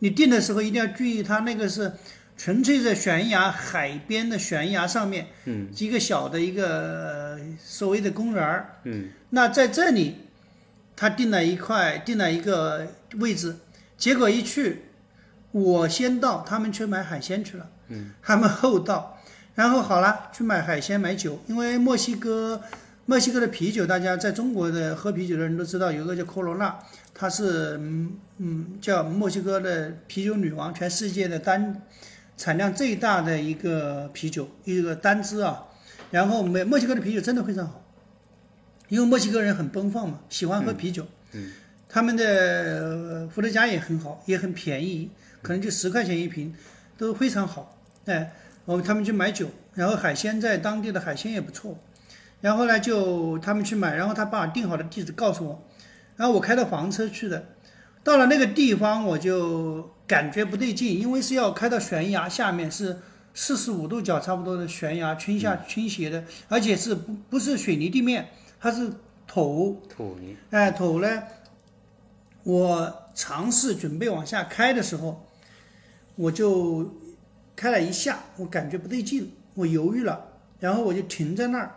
[0.00, 1.90] 你订的时候一定要注意，他那个是。
[2.38, 10.16] 纯粹在悬崖海边的悬崖上面，嗯，一个小的一个所谓的公园儿，嗯，那在这里，
[10.94, 12.86] 他定了一块，定了一个
[13.20, 13.56] 位置，
[13.96, 14.82] 结果一去，
[15.52, 19.18] 我先到，他们去买海鲜去了，嗯，他们后到，
[19.54, 22.60] 然后好了，去买海鲜买酒，因为墨西哥，
[23.06, 26.78] 墨西哥的啤酒，大家在中国的喝啤酒的人都知道，有个叫科罗娜，
[27.14, 31.82] 它是嗯嗯叫墨西哥的啤酒女王，全世界的单。
[32.38, 35.64] 产量最大的一个啤酒，一个单支啊，
[36.10, 37.82] 然后美墨西哥的啤酒真的非常好，
[38.90, 41.06] 因为墨西哥人很奔放嘛，喜欢喝啤酒。
[41.32, 41.50] 嗯。
[41.88, 45.10] 他们的伏特加也很好，也很便宜，
[45.42, 46.54] 可能就十块钱一瓶，
[46.96, 47.78] 都非常好。
[48.04, 48.32] 哎，
[48.64, 51.78] 我他们去买酒，然后海鲜在当地的海鲜也不错，
[52.40, 55.62] 然后呢就他们去买，然后他把定好的地址告诉我，
[56.16, 57.46] 然后我开到房车去的，
[58.02, 59.94] 到了那个地方我就。
[60.08, 62.96] 感觉不对劲，因为是要开到悬崖下面，是
[63.34, 68.28] 四十五度角差不多的悬崖倾下倾斜的，而且是不不是水泥地面，
[68.60, 68.88] 它是
[69.26, 70.36] 土土泥。
[70.50, 71.22] 哎，土呢？
[72.46, 75.26] 我尝试准备往下开的时候，
[76.14, 76.94] 我就
[77.56, 80.24] 开了一下，我感觉不对劲，我犹豫了，
[80.60, 81.74] 然后我就停在那儿，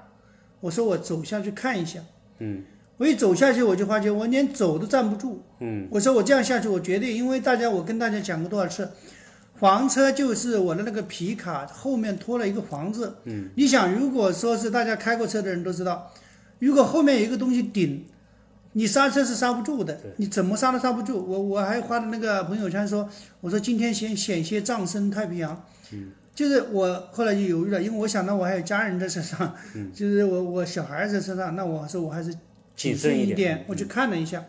[0.59, 1.99] 我说我走下去看一下。
[2.37, 2.63] 嗯。
[2.97, 5.41] 我一走下去，我就发觉我连走都站不住。
[5.59, 8.91] 嗯，我说我这样下去，我绝对，因为大家我跟大家讲过多少次，
[9.55, 13.15] 房车就是我的那个皮卡后面拖了一个房子。
[13.23, 16.11] 嗯，你想，如果说是大家开过车的人都知道，
[16.59, 18.05] 如果后面有一个东西顶，
[18.79, 21.21] 你刹车是刹不住的，你怎么刹都刹不住。
[21.27, 23.09] 我我还发的那个朋友圈说，
[23.41, 25.65] 我说今天先险些葬身太平洋。
[25.91, 32.33] 嗯，就是我后来就犹豫了，因为我想到我还有家人在身上，嗯， 就是我我小孩在身上，那我说我还是。
[32.75, 34.41] 谨慎一点，我去看了一下，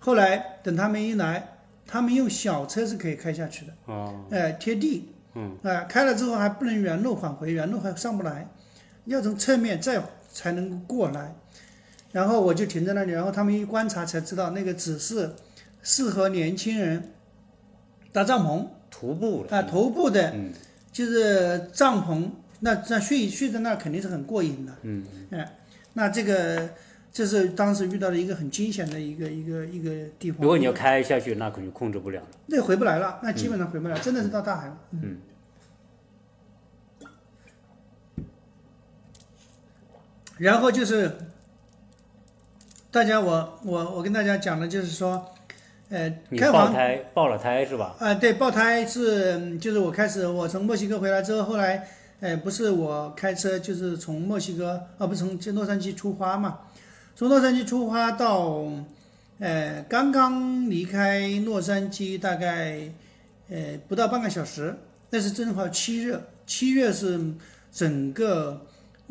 [0.00, 8.48] 后来等他们一来，他们用小车是可以开下去的，哦，哎，贴地，嗯，哎，开了之后还不能原路返回，原路还上不来，
[9.04, 11.32] 要从侧面再才能过来，
[12.12, 15.32] 然后我就停在那里，然后他们一观察才知道那个只是
[15.82, 17.10] 适合年轻人
[18.12, 20.52] 搭帐篷、徒步啊，徒步的，嗯，
[20.92, 25.56] 就是帐篷，那那睡睡在那肯定是很过瘾的，嗯，哎，
[25.94, 26.70] 那这个。
[27.14, 30.40] 这是当时遇到的一个很惊险的一个一个一个地方。
[30.40, 32.26] 如果你要开下去，那肯定控制不了了。
[32.46, 34.78] 那回不来了，那基本上回不来，真的是到大海了。
[34.92, 35.18] 嗯。
[40.38, 41.14] 然后就是，
[42.92, 45.26] 大家我我我跟大家讲的就是说，
[45.88, 47.96] 呃，开房胎爆了胎是吧？
[47.98, 51.88] 啊，对，爆胎是就是我开始我从墨西哥回来之后，后来，
[52.20, 56.58] 呃，不是我开车，就是从墨西哥啊，不是从洛杉矶出发嘛。
[57.16, 58.62] 从洛杉矶出发到，
[59.38, 62.78] 呃，刚刚离开洛杉矶大概，
[63.48, 64.76] 呃，不到半个小时。
[65.08, 67.18] 那是正好七月，七月是
[67.72, 68.60] 整个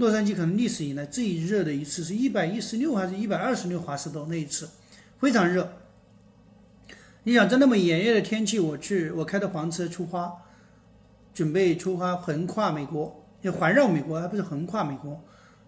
[0.01, 4.67] 洛杉矶可能历史以来最热的一次，是一百一十六还是一百二十六华氏度那一次，
[5.19, 5.71] 非常热。
[7.21, 10.33] 你想在那么炎热的天气，我去，我开的房车出发，
[11.35, 15.21] 准备出发横跨美国，要环绕美国，而不是横跨美国。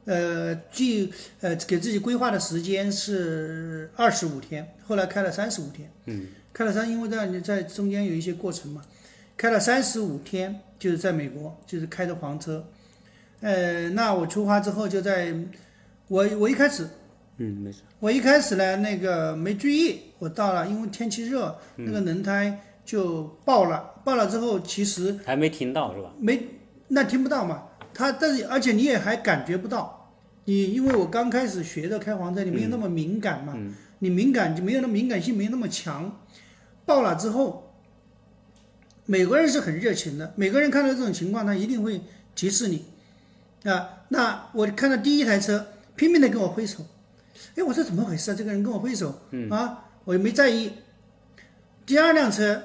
[0.05, 5.87] 呃，计呃给自己规划的时间是二十五天，后来开了三十五天。
[6.05, 8.81] 嗯，开了三，因为在在中间有一些过程嘛，
[9.37, 12.65] 开了三十五天，就是在美国，就是开着房车。
[13.43, 15.35] 呃，那我出发之后就在，
[16.07, 16.87] 我我一开始，
[17.37, 17.81] 嗯，没事。
[17.99, 26.13] 我一开始呢，那个没注意，我到了，因为天气热，那个轮胎就爆了，爆了之后其实还没听到是吧？
[26.17, 26.41] 没，
[26.87, 27.65] 那听不到嘛。
[27.93, 30.09] 它，但是而且你也还感觉不到，
[30.45, 33.53] 你因为我刚开始学的开黄车，你没有那么敏感嘛，
[33.99, 36.21] 你敏感就没有那敏感性没有那么强，
[36.85, 37.73] 爆了之后，
[39.05, 42.01] 美国人是很热情的，美国人看到这种情况，他一定会
[42.33, 42.83] 提示你，
[43.63, 46.85] 啊，那我看到第一台车拼命的跟我挥手，
[47.55, 48.35] 哎，我说怎么回事啊？
[48.37, 50.71] 这个人跟我挥手，啊，我也没在意。
[51.85, 52.61] 第二辆车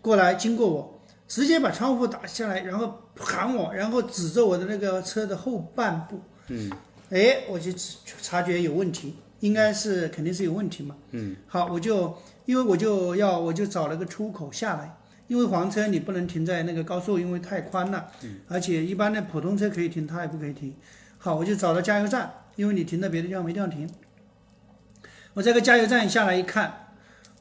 [0.00, 6.20] 过来经过我，直接把窗户打下来，然后喊我，然后指着我的那个车的后半部。
[6.48, 6.70] 嗯，
[7.10, 7.72] 哎，我就
[8.20, 10.96] 察觉有问题，应该是肯定是有问题嘛。
[11.10, 14.96] 嗯，好，我就因为我就要我就找了个出口下来，
[15.28, 18.08] 因为黄车你不能停在那个高速，因为太宽了。
[18.22, 20.74] 嗯，而且一般的普通车可以停，它也不可以停。
[21.18, 23.88] 好，我就找到加油站，因为你停在别的地方没地方停。
[25.34, 26.88] 我这个加油站下来一看，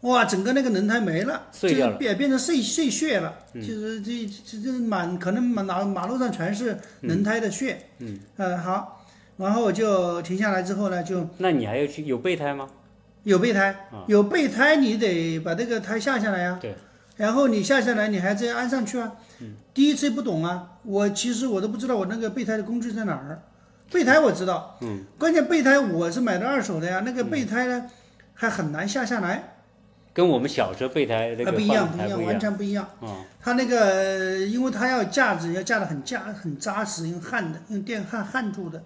[0.02, 7.78] 哇，整个那个轮胎没了，碎掉了就变变成碎碎屑了，就是这这这满可能满马马路上全是轮胎的屑。
[8.00, 9.06] 嗯，呃好，
[9.38, 12.70] 然后我就停下来之后呢，就那你还要去有备胎吗？
[13.24, 16.58] 有备胎啊，有备胎你得把这个胎下下来呀。
[16.62, 16.74] 对。
[17.22, 19.12] 然后你下下来，你还再安上去啊。
[19.42, 19.54] 嗯。
[19.76, 23.40] 第一次不懂啊，我其实我都不知道我那个备胎的工具在哪儿。
[23.92, 27.86] 备胎我知道，嗯，关键备胎我是买的二手的呀，那个备胎呢
[28.34, 29.58] 还很难下下来，
[30.14, 32.84] 跟我们小时候备胎那个啊不一样不一样，完全不一样。
[33.02, 38.82] 啊，它那个因为它要架子要架得很架很扎实，用焊的用电焊焊住的，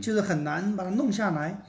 [0.00, 1.60] 就是很难把它弄下来。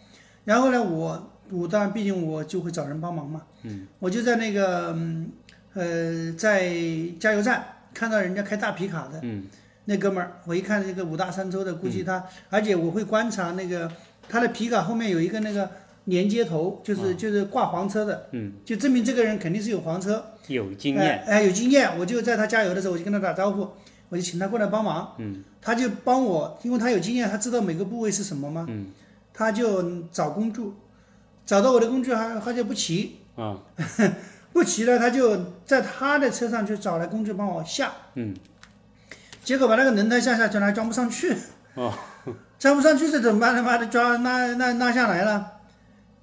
[0.45, 5.29] 然后呢，我我当然毕竟我就会找人帮忙嘛，嗯，我就在那个嗯
[5.73, 6.73] 呃在
[7.19, 9.45] 加油站看到人家开大皮卡的，嗯，
[9.85, 13.91] 那哥们儿，我一看这个五大三粗的，估计他，而且我会观察那个
[14.29, 15.69] 他的皮卡后面有一个那个
[16.05, 20.25] 连接头，就是、就是挂黄车的，嗯，就证明这个人肯定是有黄车。
[20.47, 23.67] 有经验，哎，哎有经验，我就在他加油的时候，我就跟他打招呼，
[24.09, 25.13] 我就请他过来帮忙。
[25.19, 28.65] 嗯，他就帮我，因为他有经验，他知道每个部位是什么吗。
[28.67, 28.87] 嗯，
[29.33, 30.61] 他就找工具，
[31.45, 33.59] 找到我的工具还他就不骑，啊，
[34.53, 37.91] 不骑了，他就在他的车上去找来工具帮我下。
[38.15, 38.35] 嗯，
[39.43, 41.35] 结果把那个轮胎下下去了，还装不上去。
[41.75, 41.93] 哦，
[42.59, 43.55] 装不上去这怎么办？
[43.55, 45.53] 他妈的装拉拉拉下来了，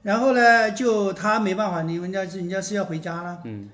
[0.02, 3.38] 然后呢，就他没办法，你们家是人家是要回家了。
[3.44, 3.70] 嗯，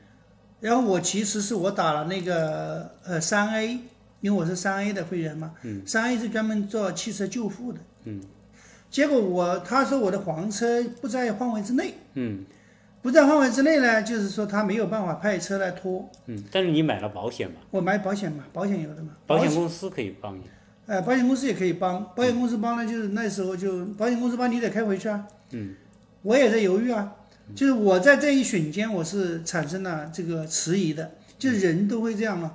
[0.60, 3.80] 然后我其实是我打了那个呃三 A，
[4.20, 5.52] 因为我是三 A 的会员嘛。
[5.62, 5.82] 嗯。
[5.84, 7.80] 三 A 是专门做汽车救护的。
[8.04, 8.22] 嗯。
[8.88, 12.44] 结果我他说我的黄车不在范围之内，嗯
[13.04, 16.10] 不在范围之内呢，就是说他没有办法派车来拖。
[16.24, 19.10] 嗯，但是你买了保险嘛，我买保险嘛，保险有的嘛。
[19.26, 20.44] 保险公司可以帮你，
[20.86, 25.22] 呃，保险公司也可以帮，保险公司帮呢，就是那时候就保险公司帮你得开回去啊。
[25.50, 25.74] 嗯。
[26.22, 27.12] 我也在犹豫啊，
[27.54, 32.54] 就是我在这一瞬间我是产生了这个迟疑的，就是人都会这样嘛，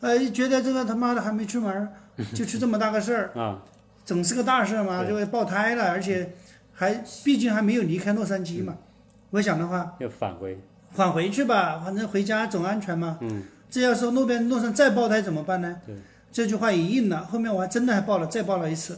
[0.00, 1.88] 呃，觉得这个他妈的还没出门儿，
[2.34, 3.62] 就出这么大个事儿，啊，
[4.04, 6.32] 总是个大事儿嘛，就会爆胎了，而且
[6.72, 8.76] 还毕竟还没有离开洛杉矶嘛。
[9.34, 10.56] 我想的话，要返回，
[10.92, 13.18] 返回去吧，反正回家总安全嘛。
[13.20, 13.42] 嗯。
[13.68, 15.76] 这要是路边路上再爆胎怎么办呢？
[15.84, 15.96] 对。
[16.30, 18.96] 这句话也应了，后面我还真的还爆了，再爆了一次。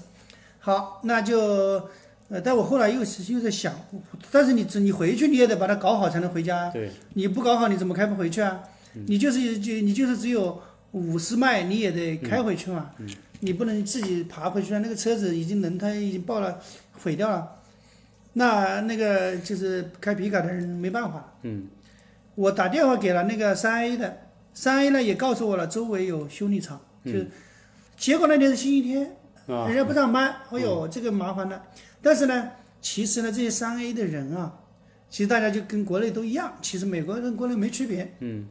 [0.58, 1.88] 好，那就，
[2.28, 3.74] 呃，但我后来又是又在想，
[4.30, 6.70] 但是你只你回去你也得把它搞好才能回家啊。
[6.70, 8.60] 对，你不搞好你怎么开不回去啊？
[9.06, 10.60] 你就是就你就是只有
[10.92, 12.90] 五十迈你也得开回去嘛。
[13.40, 16.58] 你不能自己爬回去啊，那个车子已经轮胎已经爆了，
[17.02, 17.55] 毁掉了。
[18.38, 21.32] 那那个就是开皮卡的人没办法。
[21.42, 21.68] 嗯。
[22.34, 24.14] 我打电话给了那个三 A 的，
[24.52, 27.12] 三 A 呢也告诉我了，周围有修理厂，就，
[27.96, 29.66] 结果那天是星期天，啊。
[29.66, 31.62] 人家不上班，哎呦，这个麻烦了。
[32.02, 32.50] 但是呢，
[32.82, 34.54] 其实呢，这些三 A 的人啊，
[35.08, 38.46] 其实大家就跟国内都一样，其实美国跟国内没区别，嗯。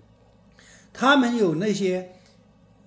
[0.91, 2.09] 他们有那些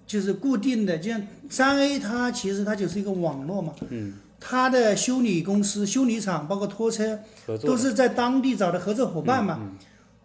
[0.04, 7.20] 就是固定的，就像三 A，它其实它就是一个网络嘛，嗯，它的修理公司、修理厂，包括拖车，
[7.64, 9.58] 都是在当地找的合作伙伴嘛。
[9.60, 9.76] 嗯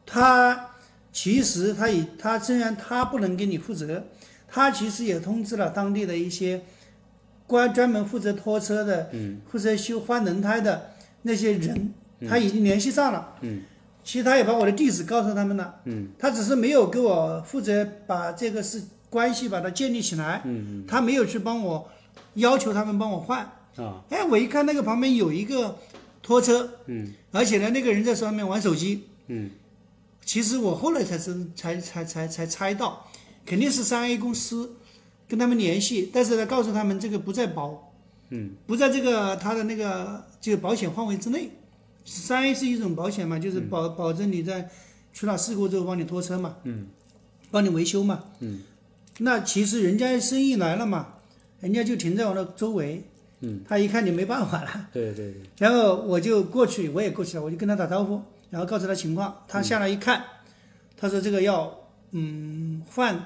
[0.05, 0.71] 他
[1.13, 4.03] 其实他也他虽然他不能给你负责，
[4.49, 6.61] 他其实也通知了当地的一些
[7.47, 9.39] 关专门负责拖车的、嗯。
[9.49, 10.89] 负责修换轮胎的
[11.21, 11.93] 那些人，
[12.27, 13.35] 他已经联系上了。
[13.41, 13.61] 嗯。
[14.03, 16.09] 其实他也把我的地址告诉他们了，嗯。
[16.19, 20.83] 他只是没有给我负责把这个事关系把它建立起来，嗯。
[20.85, 21.89] 他没有去帮我
[22.33, 23.49] 要求他们帮我换。
[23.77, 24.03] 嗯啊。
[24.09, 25.77] 哎，我一看那个旁边有一个
[26.21, 27.13] 拖车，嗯。
[27.31, 29.03] 而且呢，那个人在上面玩手机。
[29.27, 29.49] 嗯。
[30.25, 33.07] 其实我后来才知才才才才猜到，
[33.45, 34.75] 肯定是三 A 公司
[35.27, 37.91] 跟他们联系，但是呢，告诉他们这个不在保，
[38.29, 38.51] 嗯。
[38.65, 41.49] 不在这个他的那个这个保险范围之内。
[42.05, 44.69] 三 A 是一种保险嘛，就是保保证你在
[45.13, 46.87] 出了事故之后帮你拖车嘛，嗯。
[47.49, 48.23] 帮你维修嘛。
[48.39, 48.61] 嗯。
[49.19, 51.15] 那其实人家生意来了嘛，
[51.59, 53.03] 人家就停在我的周围，
[53.45, 54.87] 嗯，他一看你没办法了。
[54.91, 59.43] 对对对，然后我就过去，我也过去了，我就跟他打招呼，然后告诉他情况。
[59.47, 60.23] 他下来一看，
[60.95, 61.77] 他说这个要
[62.11, 63.25] 嗯换，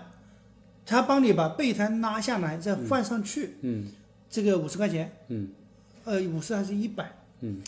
[0.86, 3.86] 他帮你把备胎拉下来再换上去，嗯
[4.30, 5.50] 这个五十块钱，嗯
[6.04, 7.16] 呃五十还是一百？
[7.42, 7.62] 嗯，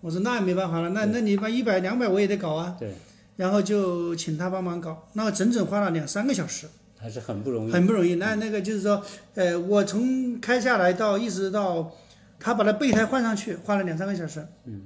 [0.00, 2.76] 我说那也没办法了，那那你把一百两百我也得搞啊。
[2.78, 2.94] 对。
[3.36, 6.66] 然后就请他帮忙搞，那整整花了两三个小时。
[6.98, 7.72] 还是很不容易。
[7.72, 8.16] 很不容易。
[8.16, 9.02] 那那个就是说，
[9.34, 11.92] 呃，我从开下来到一直到
[12.40, 14.46] 他把那备胎换上去，花了两三个小时。
[14.64, 14.82] 嗯。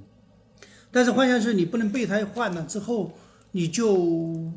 [0.91, 3.13] 但是换下去你不能备胎换了之后
[3.51, 4.51] 你就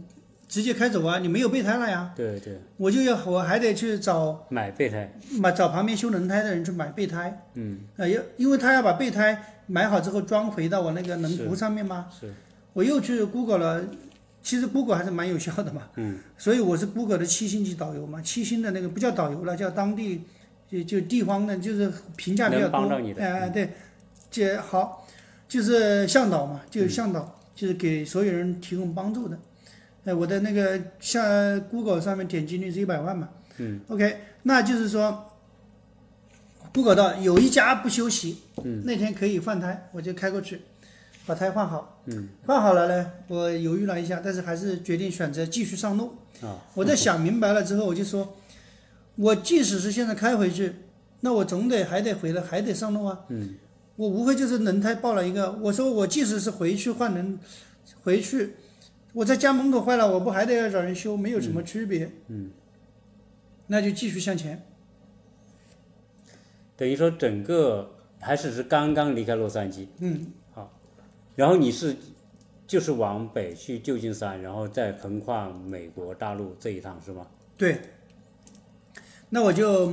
[0.49, 2.13] 直接开走啊，你没有备胎了呀。
[2.17, 2.59] 对对。
[2.77, 7.47] 我就要我还得去找买备胎，买找旁边修轮胎的人去买备胎。
[7.55, 7.81] 嗯。
[7.97, 12.09] 啊，要因为他要把备胎买好之后装回到我那个轮毂上面吗。
[12.21, 12.33] 是。
[12.73, 13.85] 我又去 Google 了。
[14.45, 20.21] 其实 Google 还是蛮有效的嘛，嗯，所以我是 Google 的七星级导游嘛，七星的那个不叫导游了，叫当地
[20.71, 22.77] 就就地方的，就是评价比较多，
[23.19, 23.71] 哎对，
[24.31, 25.09] 这好，
[25.49, 29.39] 就是向导嘛，就是向导，就是给所有人提供帮助的，
[30.05, 35.25] 哎，我的那个像 Google 上面点击率是一百万嘛，嗯，OK，那就是说
[36.75, 40.61] ，Google 到有一家不休息，嗯，那天可以换胎，我就开过去。
[41.27, 46.15] 把胎换好，嗯，换好了呢，我犹豫了一下，但是还是决定选择继续上路。
[46.43, 48.37] 啊，我在想明白了之后，我就说，
[49.17, 50.75] 我即使是现在开回去，
[51.21, 53.25] 那我总得还得回来，还得上路啊。
[53.29, 53.55] 嗯，
[53.97, 57.39] 我无非就是轮胎爆了一个，我说我即使是回去换轮，
[58.03, 58.57] 回去，
[59.15, 62.11] 我在家门口坏了，我不还得要找人修，没有什么区别。
[62.29, 62.51] 嗯，
[63.69, 64.63] 那就继续向前。
[66.77, 69.87] 等于说整个还是是刚刚离开洛杉矶。
[70.01, 70.27] 嗯。
[71.37, 71.97] 然后你是，
[72.67, 77.27] 就是往北去旧金山，然后再横跨美国大陆这一趟是吗？
[77.57, 77.79] 对。
[79.31, 79.93] 那我就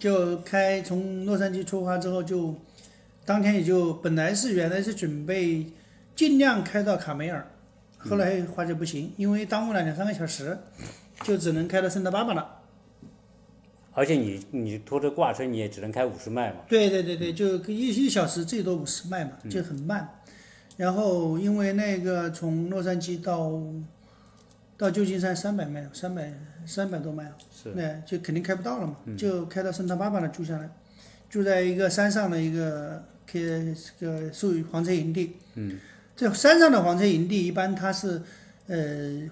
[0.00, 2.52] 就开从洛杉矶出发之后，就
[3.24, 5.64] 当天也就本来是原来是准备
[6.16, 7.46] 尽量开到卡梅尔，
[7.98, 10.58] 后来发觉不行，因为耽误了两三个小时，
[11.22, 12.62] 就只能开到圣达巴巴了。
[13.92, 16.56] 而且你你拖着挂车你也只能开五十迈嘛。
[16.66, 20.20] 对对对对，就一一小时最多五十迈嘛，就很慢。
[20.76, 23.62] 然后因为那个从洛杉矶到
[24.76, 26.32] 到旧金山三百迈，三百
[26.66, 27.30] 三百多迈，
[27.74, 30.68] 那就肯定开不到了嘛，就开到圣塔巴巴那住下来，
[31.30, 35.36] 住在一个山上的一个开这个属于房车营地。
[35.54, 35.78] 嗯，
[36.16, 38.20] 这山上的房车营地一般它是
[38.66, 38.76] 呃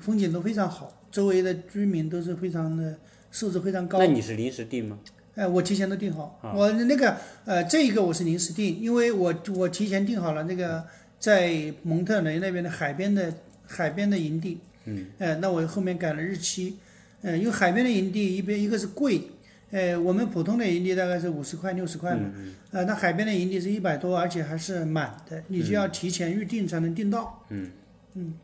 [0.01, 2.95] 风景都非常好，周围的居民都是非常的
[3.32, 3.99] 素质非常高。
[3.99, 4.97] 那你是临时订吗？
[5.34, 7.16] 哎，我提前都订好，我那个
[7.47, 10.84] 呃这一个我是临时订，因为我我提前订好了那个。
[11.23, 13.33] 在蒙特雷那边的海边的
[13.64, 16.77] 海边的营地，嗯，哎，那我后面改了日期，
[17.20, 19.31] 嗯，因为海边的营地一边一个是贵，
[19.70, 22.29] 呃，我们普通的营地大概是五十块六十块嘛，
[22.73, 27.70] 呃，那海边的营地是一百多，而且还是满的，你就要提前预定才能订到，嗯，
[28.14, 28.35] 嗯，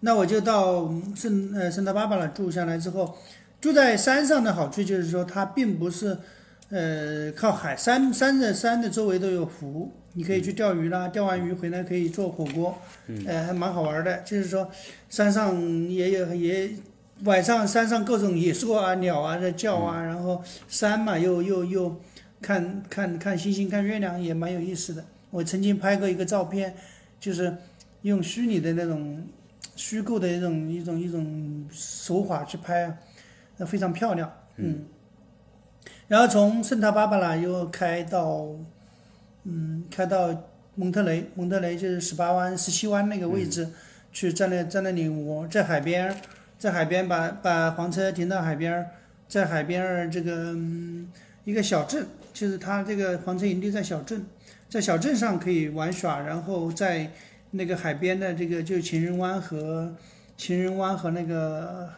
[0.00, 3.16] 那我就到圣呃圣塔巴巴那住下来之后，
[3.58, 6.18] 住在山上的好处就是说它并不是，
[6.68, 9.90] 呃，靠海山山的山的周围都有湖。
[10.18, 12.76] 你可以去钓鱼啦，钓完鱼回来可以做火锅，
[13.24, 14.16] 呃，还蛮好玩的。
[14.22, 14.68] 就是说，
[15.08, 15.56] 山上
[15.88, 16.68] 也有也，
[17.22, 22.00] 晚上山上各种野兽啊、鸟啊在叫啊，然后山嘛又又又
[22.42, 25.04] 看看看星星、看月亮也蛮有意思的。
[25.30, 26.74] 我曾经拍过一个照片，
[27.20, 27.56] 就是
[28.02, 29.24] 用虚拟的那种
[29.76, 32.98] 虚构的一种一种一种手法去拍，
[33.56, 34.32] 那非常漂亮。
[34.56, 34.84] 嗯。
[36.08, 38.48] 然后从圣塔芭芭拉又开到。
[39.50, 43.66] 嗯，开到蒙特雷，蒙特雷就是十八湾、十七湾那个位置，
[44.12, 46.14] 去在那在那里，我在海边，
[46.58, 48.86] 在海边把把房车停到海边，
[49.26, 50.54] 在海边这个
[51.44, 54.22] 一个小镇，就是他这个房车营地在小镇，
[54.68, 57.10] 在小镇上可以玩耍，然后在
[57.52, 59.94] 那个海边的这个就情人湾和
[60.36, 61.88] 情人湾和那个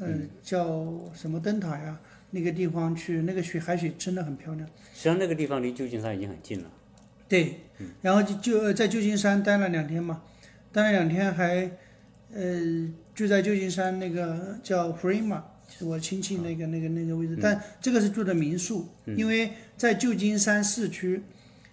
[0.00, 1.98] 嗯叫什么灯塔呀
[2.30, 4.66] 那个地方去，那个水海水真的很漂亮。
[4.94, 6.70] 实际上那个地方离旧金山已经很近了。
[7.28, 7.60] 对，
[8.00, 10.22] 然后就就在旧金山待了两天嘛，
[10.72, 11.70] 待了两天还，
[12.32, 21.22] 呃，住在旧金山那个叫 Fremont，是我亲戚那个那个那个位置，但这个是住的民宿，因为在旧金山市区，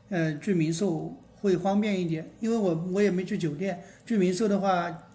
[0.09, 5.09] 呃，住民宿会方便一点，因为我我也没住酒店，住民宿的话，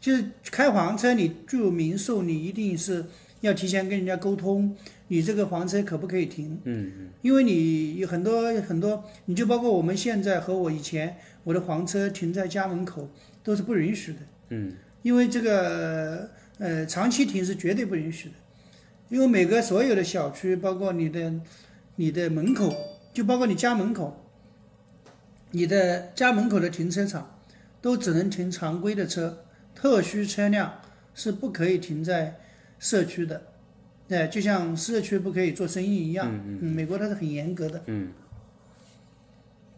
[0.00, 3.04] 就是开房车你住民宿你一定是
[3.40, 4.76] 要提前跟人家沟通。
[5.08, 6.60] 你这个房车可不可以停？
[6.64, 7.08] 嗯嗯。
[7.22, 13.08] 因为你有很多很多，你就包括我们现在和我以前，我的房车停在家门口
[13.42, 14.18] 都是不允许的。
[14.50, 14.72] 嗯。
[15.02, 16.28] 因为这个
[16.58, 18.34] 呃，长期停是绝对不允许的，
[19.08, 21.32] 因为每个所有的小区，包括你的
[21.94, 22.74] 你的门口，
[23.12, 24.26] 就包括你家门口，
[25.52, 27.38] 你的家门口的停车场，
[27.80, 29.44] 都只能停常规的车，
[29.76, 30.80] 特需车辆
[31.14, 32.34] 是不可以停在
[32.80, 33.40] 社区的。
[34.08, 37.82] 对，就像社区不可以做生意一样，嗯嗯，美国它是很严格的。
[37.86, 38.12] 嗯。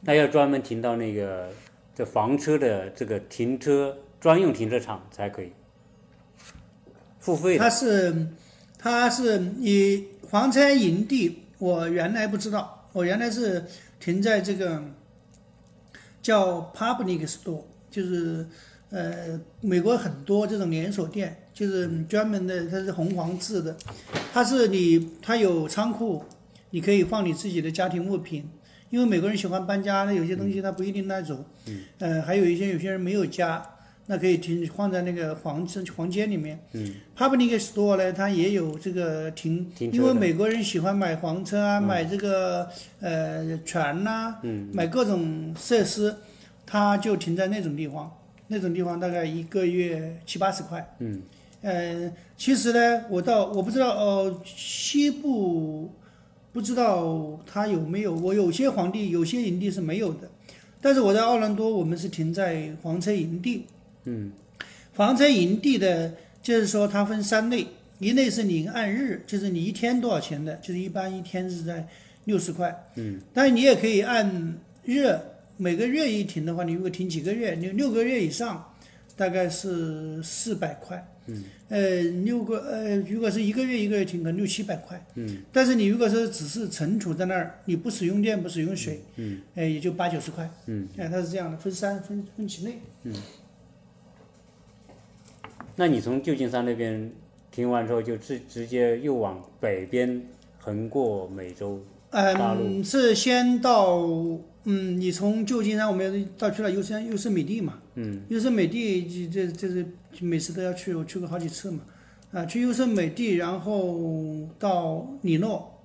[0.01, 1.51] 那要专门停到那个
[1.95, 5.51] 这房车的这个停车专用停车场才可以，
[7.19, 7.65] 付费的。
[7.65, 8.27] 它是
[8.79, 13.65] 它是你房车营地，我原来不知道，我原来是
[13.99, 14.81] 停在这个
[16.23, 18.47] 叫 public store，就是
[18.91, 23.77] 呃美国很多这种连锁店，就是专门的，它是红黄字的，
[24.39, 26.23] 它是你它有仓库，
[26.71, 28.49] 你可以放你自己的家庭物品。
[28.89, 33.61] 因为美国人喜欢搬家，那有些东西他不一定带走，嗯，呃，还有一些有些人没有家，
[34.07, 42.69] 那可以停放在那个房子房间里面，嗯，public store 呢，它也有这个停，停因为美国人喜欢买房车啊，买这个
[43.01, 44.71] 呃船呐、嗯。
[44.73, 46.15] 买各种设施，
[46.65, 48.17] 它就停在那种地方，
[48.47, 51.21] 那种地方大概一个月七八十块，嗯，
[51.61, 55.91] 呃，其实呢，我到我不知道呃西部
[56.53, 60.31] 不知道它有没有，我有些皇帝有些营地是没有的，
[60.81, 63.67] 但是我在奥兰多我们是停在房车营地，
[64.05, 64.31] 嗯，
[64.93, 67.67] 房车营地的，就是说它分三类，
[67.99, 71.87] 一类是你按日，就是你一天多少钱的，就是一般一天是在
[72.25, 75.21] 六十块，嗯，但是你也可以按月，
[75.57, 78.73] 每个月一停的话，你如果停几个月，你六个月以上，
[79.17, 92.79] 大概是四百块，嗯，呃，六个呃，如果是一个月一个月停，可能六七百块，嗯，但是你如果说只是存储在那儿，你不使用电不使用水，嗯，呃，也就八九十块，嗯，哎、它是这样的，分三分分几类。
[95.77, 97.11] 那你从旧金山那边
[97.53, 100.21] 停完之后，就直直接又往北边
[100.59, 101.81] 横过美洲。
[102.11, 103.99] 嗯，是先到
[104.65, 109.87] 嗯，你从旧金山我们到去了优胜优胜美地嘛，嗯，优胜美地这这这是
[110.21, 111.81] 每次都要去，我去过好几次嘛，
[112.33, 115.79] 啊，去优胜美地，然后到里诺，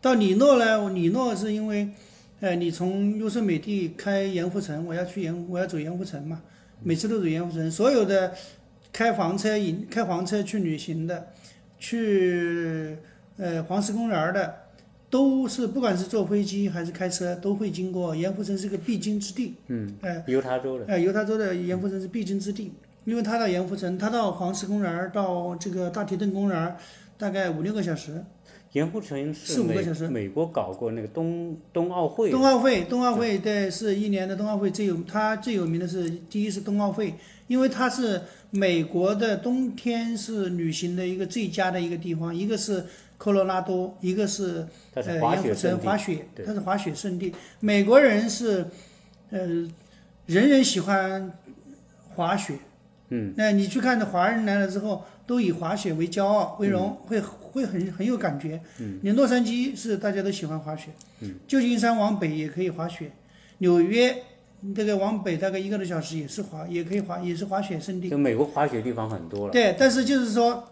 [0.00, 1.88] 到里诺呢，里诺是因为，
[2.40, 6.42] 呃，你从优胜美地开盐湖城，我要去盐，我要走盐湖城嘛，
[6.82, 8.32] 每次都走盐湖城，所有的
[8.92, 11.26] 开房车引开房车去旅行的，
[11.78, 12.96] 去
[13.36, 14.54] 呃黄石公园的。
[15.10, 19.56] 都是不管是坐飞机还是开车，都会经过盐湖城是个必经之地。
[19.66, 20.84] 嗯，呃，犹他州的。
[20.86, 22.70] 呃，犹他州的盐湖城是必经之地，
[23.10, 26.76] 因为他到盐湖城，他到黄石公园儿到这个大提顿公园儿，
[27.18, 28.24] 大概五六个小时。
[28.70, 32.30] 盐湖城四是美五个小时美国搞过那个冬冬奥会。
[32.30, 37.12] 冬奥会，冬奥会对，是一年的冬奥会最有，它最有名的是第一是冬奥会，
[37.48, 42.84] 因为它是美国的冬天是旅行的一个最佳的一个地方，一个是
[43.18, 44.64] 科罗拉多，一个是
[45.02, 45.52] 是呃盐湖。
[45.52, 47.34] 城滑雪，它是滑雪圣地。
[47.58, 48.64] 美国人是，
[49.30, 49.40] 呃，
[50.26, 51.32] 人人喜欢
[52.14, 52.54] 滑雪。
[53.10, 58.60] 嗯，那你去看的华人来了之后，都以滑雪为骄傲为荣，会会很很有感觉。
[58.78, 60.90] 嗯，你洛杉矶是大家都喜欢滑雪。
[61.20, 63.12] 嗯，旧金山往北也可以滑雪，
[63.58, 64.16] 纽约
[64.74, 68.08] 这个往北大概一个多小时也是滑，也可以滑，也是滑雪圣地。
[68.08, 69.52] 就美国滑雪地方很多了。
[69.52, 70.62] 对，但是就是说，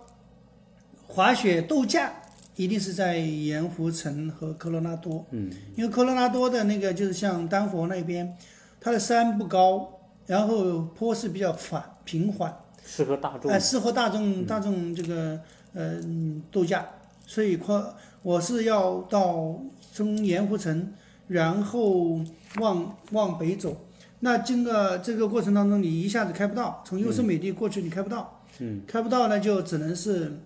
[1.06, 2.12] 滑雪度假
[2.54, 8.36] 一定是在盐湖城和科罗拉多，嗯，因为科罗拉多的那个就是像丹佛那边，
[8.80, 12.50] 它的山不高，然后坡是比较缓平缓，
[12.86, 13.50] 适合大众。
[13.50, 13.60] 哎、。
[13.60, 15.38] 适合大众大众这个
[15.74, 16.86] 呃嗯度假，
[17.26, 17.84] 所以宽
[18.22, 19.60] 我是要到
[19.92, 20.94] 从盐湖城，
[21.26, 22.18] 然后
[22.60, 23.76] 往往北走。
[24.20, 30.38] 那经过这个过程当中，你一下子开不到，从优胜美地过去你开不到，嗯，开不到呢就只能是，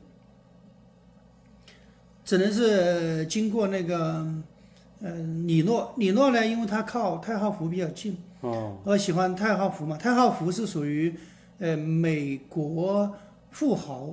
[2.24, 4.26] 只能是经过那个，
[5.00, 5.14] 呃，
[5.46, 11.14] 里诺，里诺呢，因为它靠太浩湖比较近，哦，我喜欢太浩湖嘛，太浩湖是属于
[11.62, 13.08] 呃美国
[13.52, 14.12] 富豪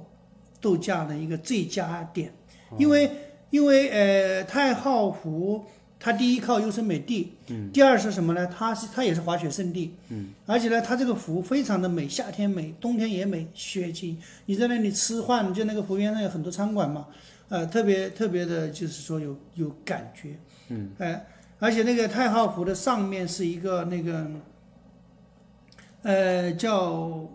[0.62, 2.32] 度假的一个最佳点，
[2.78, 3.10] 因为
[3.50, 5.66] 因为呃太浩湖
[6.00, 8.46] 它第一靠优胜美地，嗯，第二是什么呢？
[8.46, 17.08] 它是它也是滑雪胜地，嗯，而且呢它这个湖非常的美，夏天美，冬天也美，雪景，你在那里吃饭，就那个湖边上有很多餐馆嘛，
[17.50, 20.38] 呃，特别特别的就是说有有感觉，
[20.68, 21.26] 嗯，哎、
[21.58, 24.28] 而且那个太浩湖的上面是一个那个。
[26.02, 27.30] 呃，叫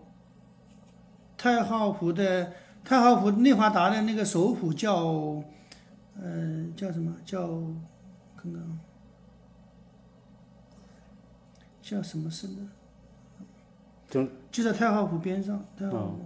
[1.45, 2.51] 太浩湖的
[2.83, 4.95] 太浩湖内华达的那个首府叫，
[6.19, 7.15] 呃，叫什么？
[7.23, 7.47] 叫
[8.35, 8.79] 看看，
[11.83, 12.67] 叫什么市呢？
[14.09, 16.19] 就就在太浩湖边上，太浩湖。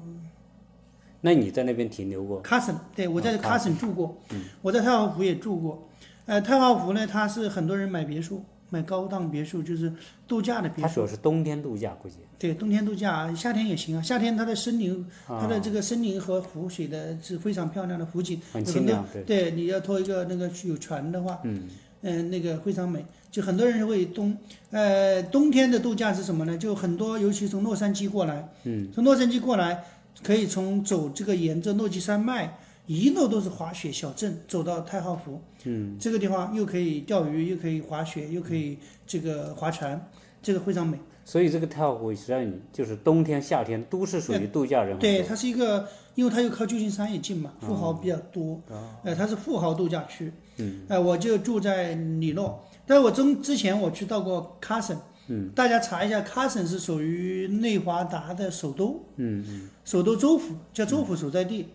[1.20, 2.40] 那你在那边停留过？
[2.40, 4.18] 卡森，对我在哦卡森住过，
[4.62, 5.90] 我在太浩湖也住过。
[6.28, 9.92] 呃，太浩湖呢，它是很多人买别墅，买高档别墅，就是
[10.28, 10.88] 度假的别墅。
[10.88, 12.18] 他说是冬天度假，估计。
[12.38, 14.02] 对，冬天度假，夏天也行啊。
[14.02, 19.24] 夏天它的森林，啊它的这个森林和湖水的是非常漂亮的湖景，很清凉，对。
[19.24, 21.64] 对，你要拖一个那个有船的话，嗯，
[22.02, 23.06] 嗯、那个非常美。
[23.32, 24.36] 就很多人会冬，
[24.72, 26.58] 呃，冬天的度假是什么呢？
[26.58, 29.84] 就很多，尤其从洛杉矶过来，嗯，从洛杉矶过来，
[30.24, 32.58] 可以从走这个沿着落基山脉，
[32.90, 40.10] 一路都是滑雪小镇，走到太浩湖，嗯，这个地方又可以钓鱼，又可以滑雪，又可以这个划船，
[40.42, 40.98] 这个非常美。
[41.24, 48.60] 所以这个太浩湖实际上就是冬天、夏天都是属于度假人很对，它是一个，因为它又靠旧金山也近嘛，富豪比较多，
[49.04, 50.34] 呃，它是富豪度假区。
[50.58, 54.98] 嗯，呃，我就住在里诺，但是我中之前我去到过卡森。
[55.28, 59.06] 嗯，大家查一下，卡森是属于内华达的首都。
[59.18, 61.68] 嗯嗯，首都州府叫州府所在地。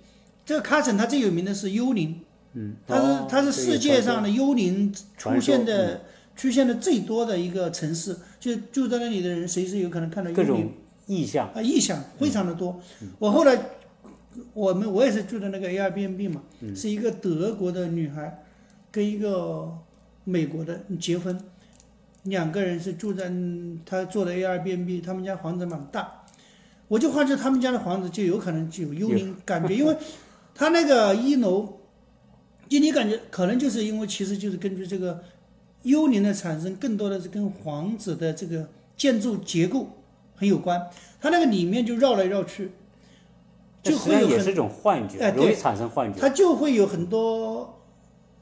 [0.44, 2.20] 这个卡森它最有名的是幽灵。
[2.54, 6.02] 嗯，它是哦它是世界上的幽灵出现的
[6.36, 10.72] 出现的最多的一个城市，就住在那里的人随时有可能看到幽灵。
[11.06, 11.50] 意象。
[11.52, 12.80] 啊，意象非常的多。
[13.18, 13.58] 我后来，
[14.52, 16.42] 我们我也是住的那个 Airbnb 嘛，
[16.74, 18.42] 是一个德国的女孩
[18.90, 19.76] 跟一个
[20.24, 21.38] 美国的结婚，
[22.22, 26.24] 两个人是住在嗯她做的 Airbnb，他们家房子蛮大，
[26.88, 29.96] 我就发觉他们家的房子就有可能就有幽灵感觉，因为
[30.54, 31.80] 他那个一楼，
[32.68, 35.24] 就你感觉可能就是因为其实就是根据这个
[35.82, 39.88] 幽灵的产生，更多的是跟房子的这个建筑结构
[40.36, 40.80] 很有关。
[41.20, 42.70] 它那个里面就绕来绕去，
[43.82, 46.20] 就会有也是一种幻觉，哎对容易产生幻觉。
[46.20, 47.82] 它就会有很多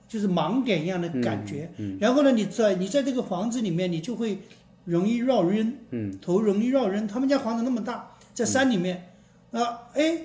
[0.08, 1.70] 就是盲点一样的感觉。
[1.98, 4.38] 然后呢，你在你在这个房子里面，你就会
[4.84, 7.06] 容易绕晕，嗯，头容易绕晕。
[7.06, 9.12] 他们家房子那么大，在山里面，
[9.52, 10.18] 啊，哎，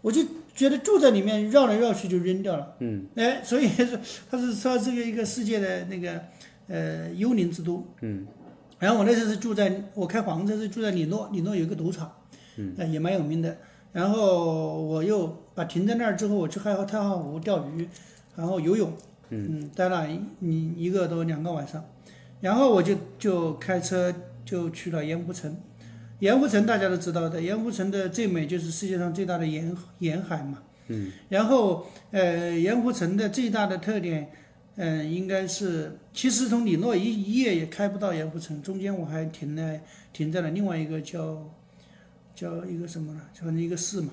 [0.00, 0.22] 我就
[0.60, 3.98] 觉得住在里面绕来绕去就扔掉了，嗯，哎，所以 说
[4.30, 6.20] 它是说这个一个世界的那个
[6.68, 8.26] 呃幽灵之都，嗯。
[8.78, 12.12] 然后我那时候是住在，我开房子是住在里诺，里诺有一个赌场，
[12.58, 13.56] 嗯，呃、也蛮有名的。
[13.90, 17.88] 然后我又把停在那儿之后，我去太浩太浩湖钓鱼，
[18.36, 18.92] 然后游泳，
[19.30, 21.82] 嗯，待了一一一个多两个晚上，
[22.42, 25.56] 然后我就就开车就去了盐湖城。
[26.20, 34.30] 盐湖城大家都知道的，盐湖城的最美就是世界上最大的沿沿海嘛，嗯，然后呃盐湖城的最大的特点，
[34.76, 39.80] 嗯、应该是其实从里诺一一夜也开不到盐湖城，中间我还停了
[40.12, 41.50] 停在了另外一个叫
[42.34, 43.20] 叫一个什么呢？
[43.34, 44.10] 反正一个市嘛，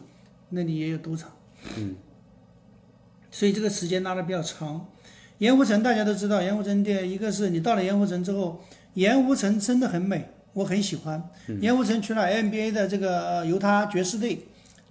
[0.49, 1.31] 那里也有赌场。
[1.77, 1.95] 嗯。
[3.29, 4.87] 所以这个时间拉的比较长。
[5.39, 8.63] 盐湖城大家都知道，盐湖城的一个是你到了盐湖城之后，
[8.95, 10.27] 盐湖城真的很美，
[10.57, 11.23] 我很喜欢。
[11.61, 14.39] 盐湖城去了 NBA 的这个呃犹他爵士队，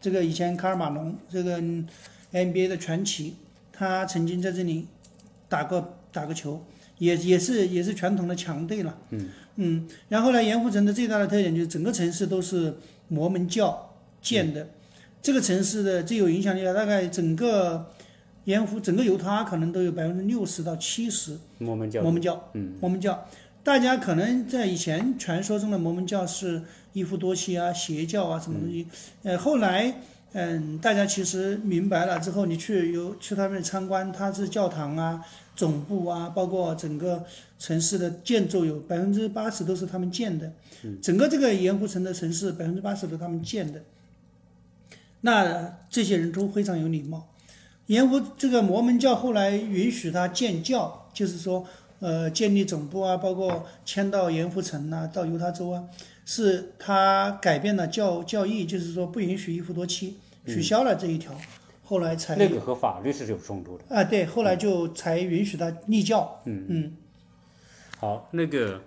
[0.00, 1.84] 这个以前卡尔马龙这个嗯
[2.32, 3.34] NBA 的传奇，
[3.72, 4.86] 他曾经在这里
[5.48, 6.64] 打过打过球，
[6.98, 8.96] 也也是也是传统的强队了。
[9.10, 9.28] 嗯。
[9.56, 12.76] 嗯然后呢，盐湖城的最大的特点就是整个城市都是
[13.08, 13.92] 摩门教
[14.22, 14.68] 建的，
[15.20, 17.90] 这个城市的最有影响力的，大概整个
[18.44, 22.02] 盐湖整个犹他可能都有百分之六十到七十摩门教。
[22.02, 23.26] 摩门教，嗯，摩门教，
[23.66, 26.62] 大家可能在以前传说中的摩门教是
[26.92, 28.86] 一夫多妻啊、邪教啊什么东西，
[29.24, 29.92] 呃，后来。
[30.38, 37.24] 嗯，大家其实明白了之后，你去有去他们参观，它是教堂啊、总部啊，包括整个
[37.58, 40.52] 城市的建筑有百分之八十都是他们建的，
[41.00, 43.80] 整个这个盐湖城的城市百分之八十都他们建的。
[45.22, 47.26] 那这些人都非常有礼貌。
[47.86, 51.66] 盐湖这个摩门教后来允许他建教，就是说，
[52.00, 55.84] 呃，建立总部啊，包括迁到盐湖城啊，到犹他州啊，
[56.24, 60.16] 是他改变了教教义，就是说不允许一夫多妻，
[60.46, 61.34] 取消了这一条，
[61.82, 63.84] 后来才那个和法律是有冲突的。
[63.88, 66.42] 啊，对，后来就才允许他立教。
[66.44, 66.96] 嗯嗯，
[67.98, 68.82] 好，那个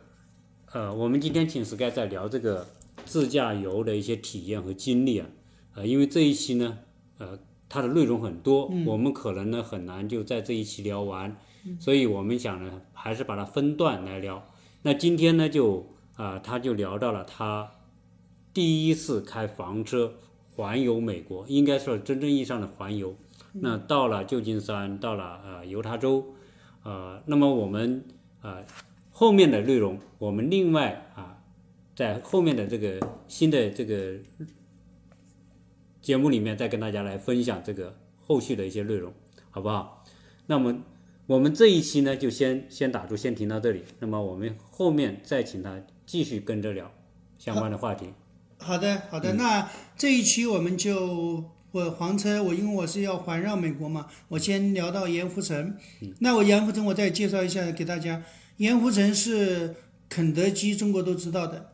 [0.71, 2.67] 呃，我们今天请 Sky 在聊这个
[3.05, 5.27] 自驾游的一些体验和经历啊，
[5.75, 6.77] 呃，因为这一期呢，
[7.17, 11.35] 呃，它的内容很多，我们可能呢很难就在这一期聊完，
[11.79, 14.49] 所以我们想呢，还是把它分段来聊。
[14.81, 17.71] 那今天呢，就啊、他就聊到了他
[18.53, 20.15] 第一次开房车
[20.53, 23.15] 环游美国，应该说真正意义上的环游。
[23.53, 26.35] 那到了旧金山，到了呃犹他州，
[26.83, 28.03] 呃，那么我们
[28.41, 28.65] 呃
[29.11, 31.41] 后面的内容，我们另外啊，
[31.95, 34.17] 在后面的这个新的这个
[36.01, 39.13] 节目里面，再跟大家来分享这个后续的一些内容，
[39.51, 40.03] 好不好？
[40.47, 40.83] 那么
[41.29, 43.83] 我们这一期呢，就先先打住，先停到这里。
[43.99, 46.91] 那么我们后面再请他继续跟着聊
[47.37, 48.07] 相关的话题。
[48.57, 55.75] 好的好的，那这一期我们就我黄车，我因为我是要环绕美国嘛，我先聊到盐湖城。
[56.17, 58.23] 那我盐湖城我再介绍一下给大家，
[58.57, 59.75] 盐湖城是
[60.09, 61.73] 肯德基，中国都知道的。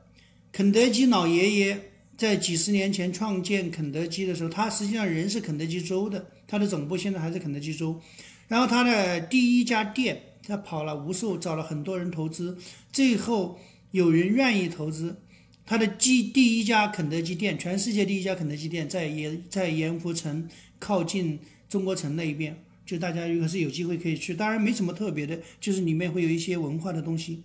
[0.52, 1.80] 肯德基老爷爷
[2.18, 8.02] 在几十年前创建肯德基的时候，他实际上人是肯德基州的，他的总部现在还是肯德基州。
[8.48, 12.58] 然后他的第一家店他跑了无数，找了很多人投资，
[12.92, 13.60] 最后
[13.92, 15.22] 有人愿意投资。
[15.66, 27.42] 他的第第一家肯德基店，全世界第一家肯德基店在盐在盐湖城靠近中国城那一边，就大家如果是有机会可以去，当然没什么特别的，就是里面会有一些文化的东西。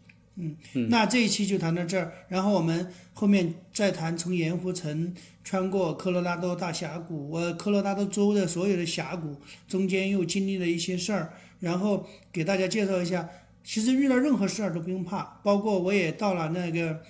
[0.75, 5.15] 嗯，那这一期就谈到这儿，然后我们后面再谈从盐湖城
[5.45, 9.37] 穿过科罗拉多大峡谷，呃，科罗拉多州的所有的峡谷
[9.69, 13.29] 中间又经历了一些事儿，然后给大家介绍一下，
[13.63, 17.01] 其实遇到任何事儿都不用怕，包括我也到了那个。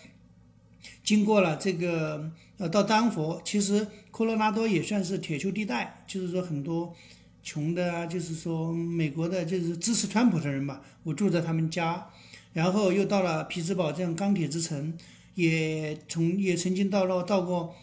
[1.05, 6.95] 经过了这个呃，到丹佛，其实科罗拉多也算是铁锈地带，就是说很多
[7.43, 12.07] 穷的啊，就是说美国的，就是支持川普的人吧，我住在他们家，
[12.53, 14.97] 然后又到了匹兹堡这样钢铁之城，
[15.35, 17.75] 也从也曾经到了到过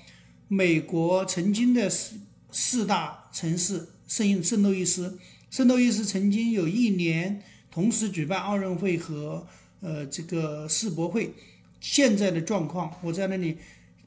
[0.47, 2.15] 美国曾经的四
[2.51, 5.17] 四大城市圣圣路易斯，
[5.49, 9.45] 圣路易斯曾经有一年同时举办奥运会和
[9.81, 11.33] 呃这个世博会。
[11.79, 13.55] 现在的状况，我在那里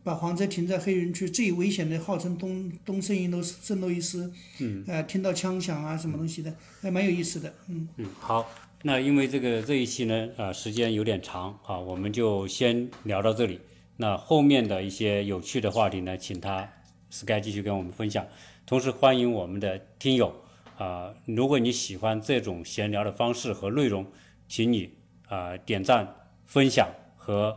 [0.02, 7.88] 把房车停在黑人区最危险的，号称东东圣印度圣路易斯，嗯，呃，听到枪响啊，什么东西的，还蛮有意思的，嗯。
[7.96, 8.50] 嗯，好，
[8.82, 13.60] 那因为这个这一期呢，啊，时间有点长啊，我们就先聊到这里。
[13.96, 16.66] 那后面的一些有趣的话题呢，请他
[17.10, 18.26] Sky 继续跟我们分享。
[18.64, 20.34] 同时欢迎我们的听友
[20.78, 24.06] 啊，如果你喜欢这种闲聊的方式和内容，
[24.48, 24.90] 请你
[25.28, 26.14] 啊点赞
[26.46, 26.88] 分享。
[27.22, 27.54] 和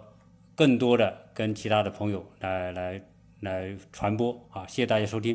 [0.55, 3.01] 更多的跟其他的朋友来来
[3.39, 4.67] 来传播啊！
[4.67, 5.31] 谢谢大家收听。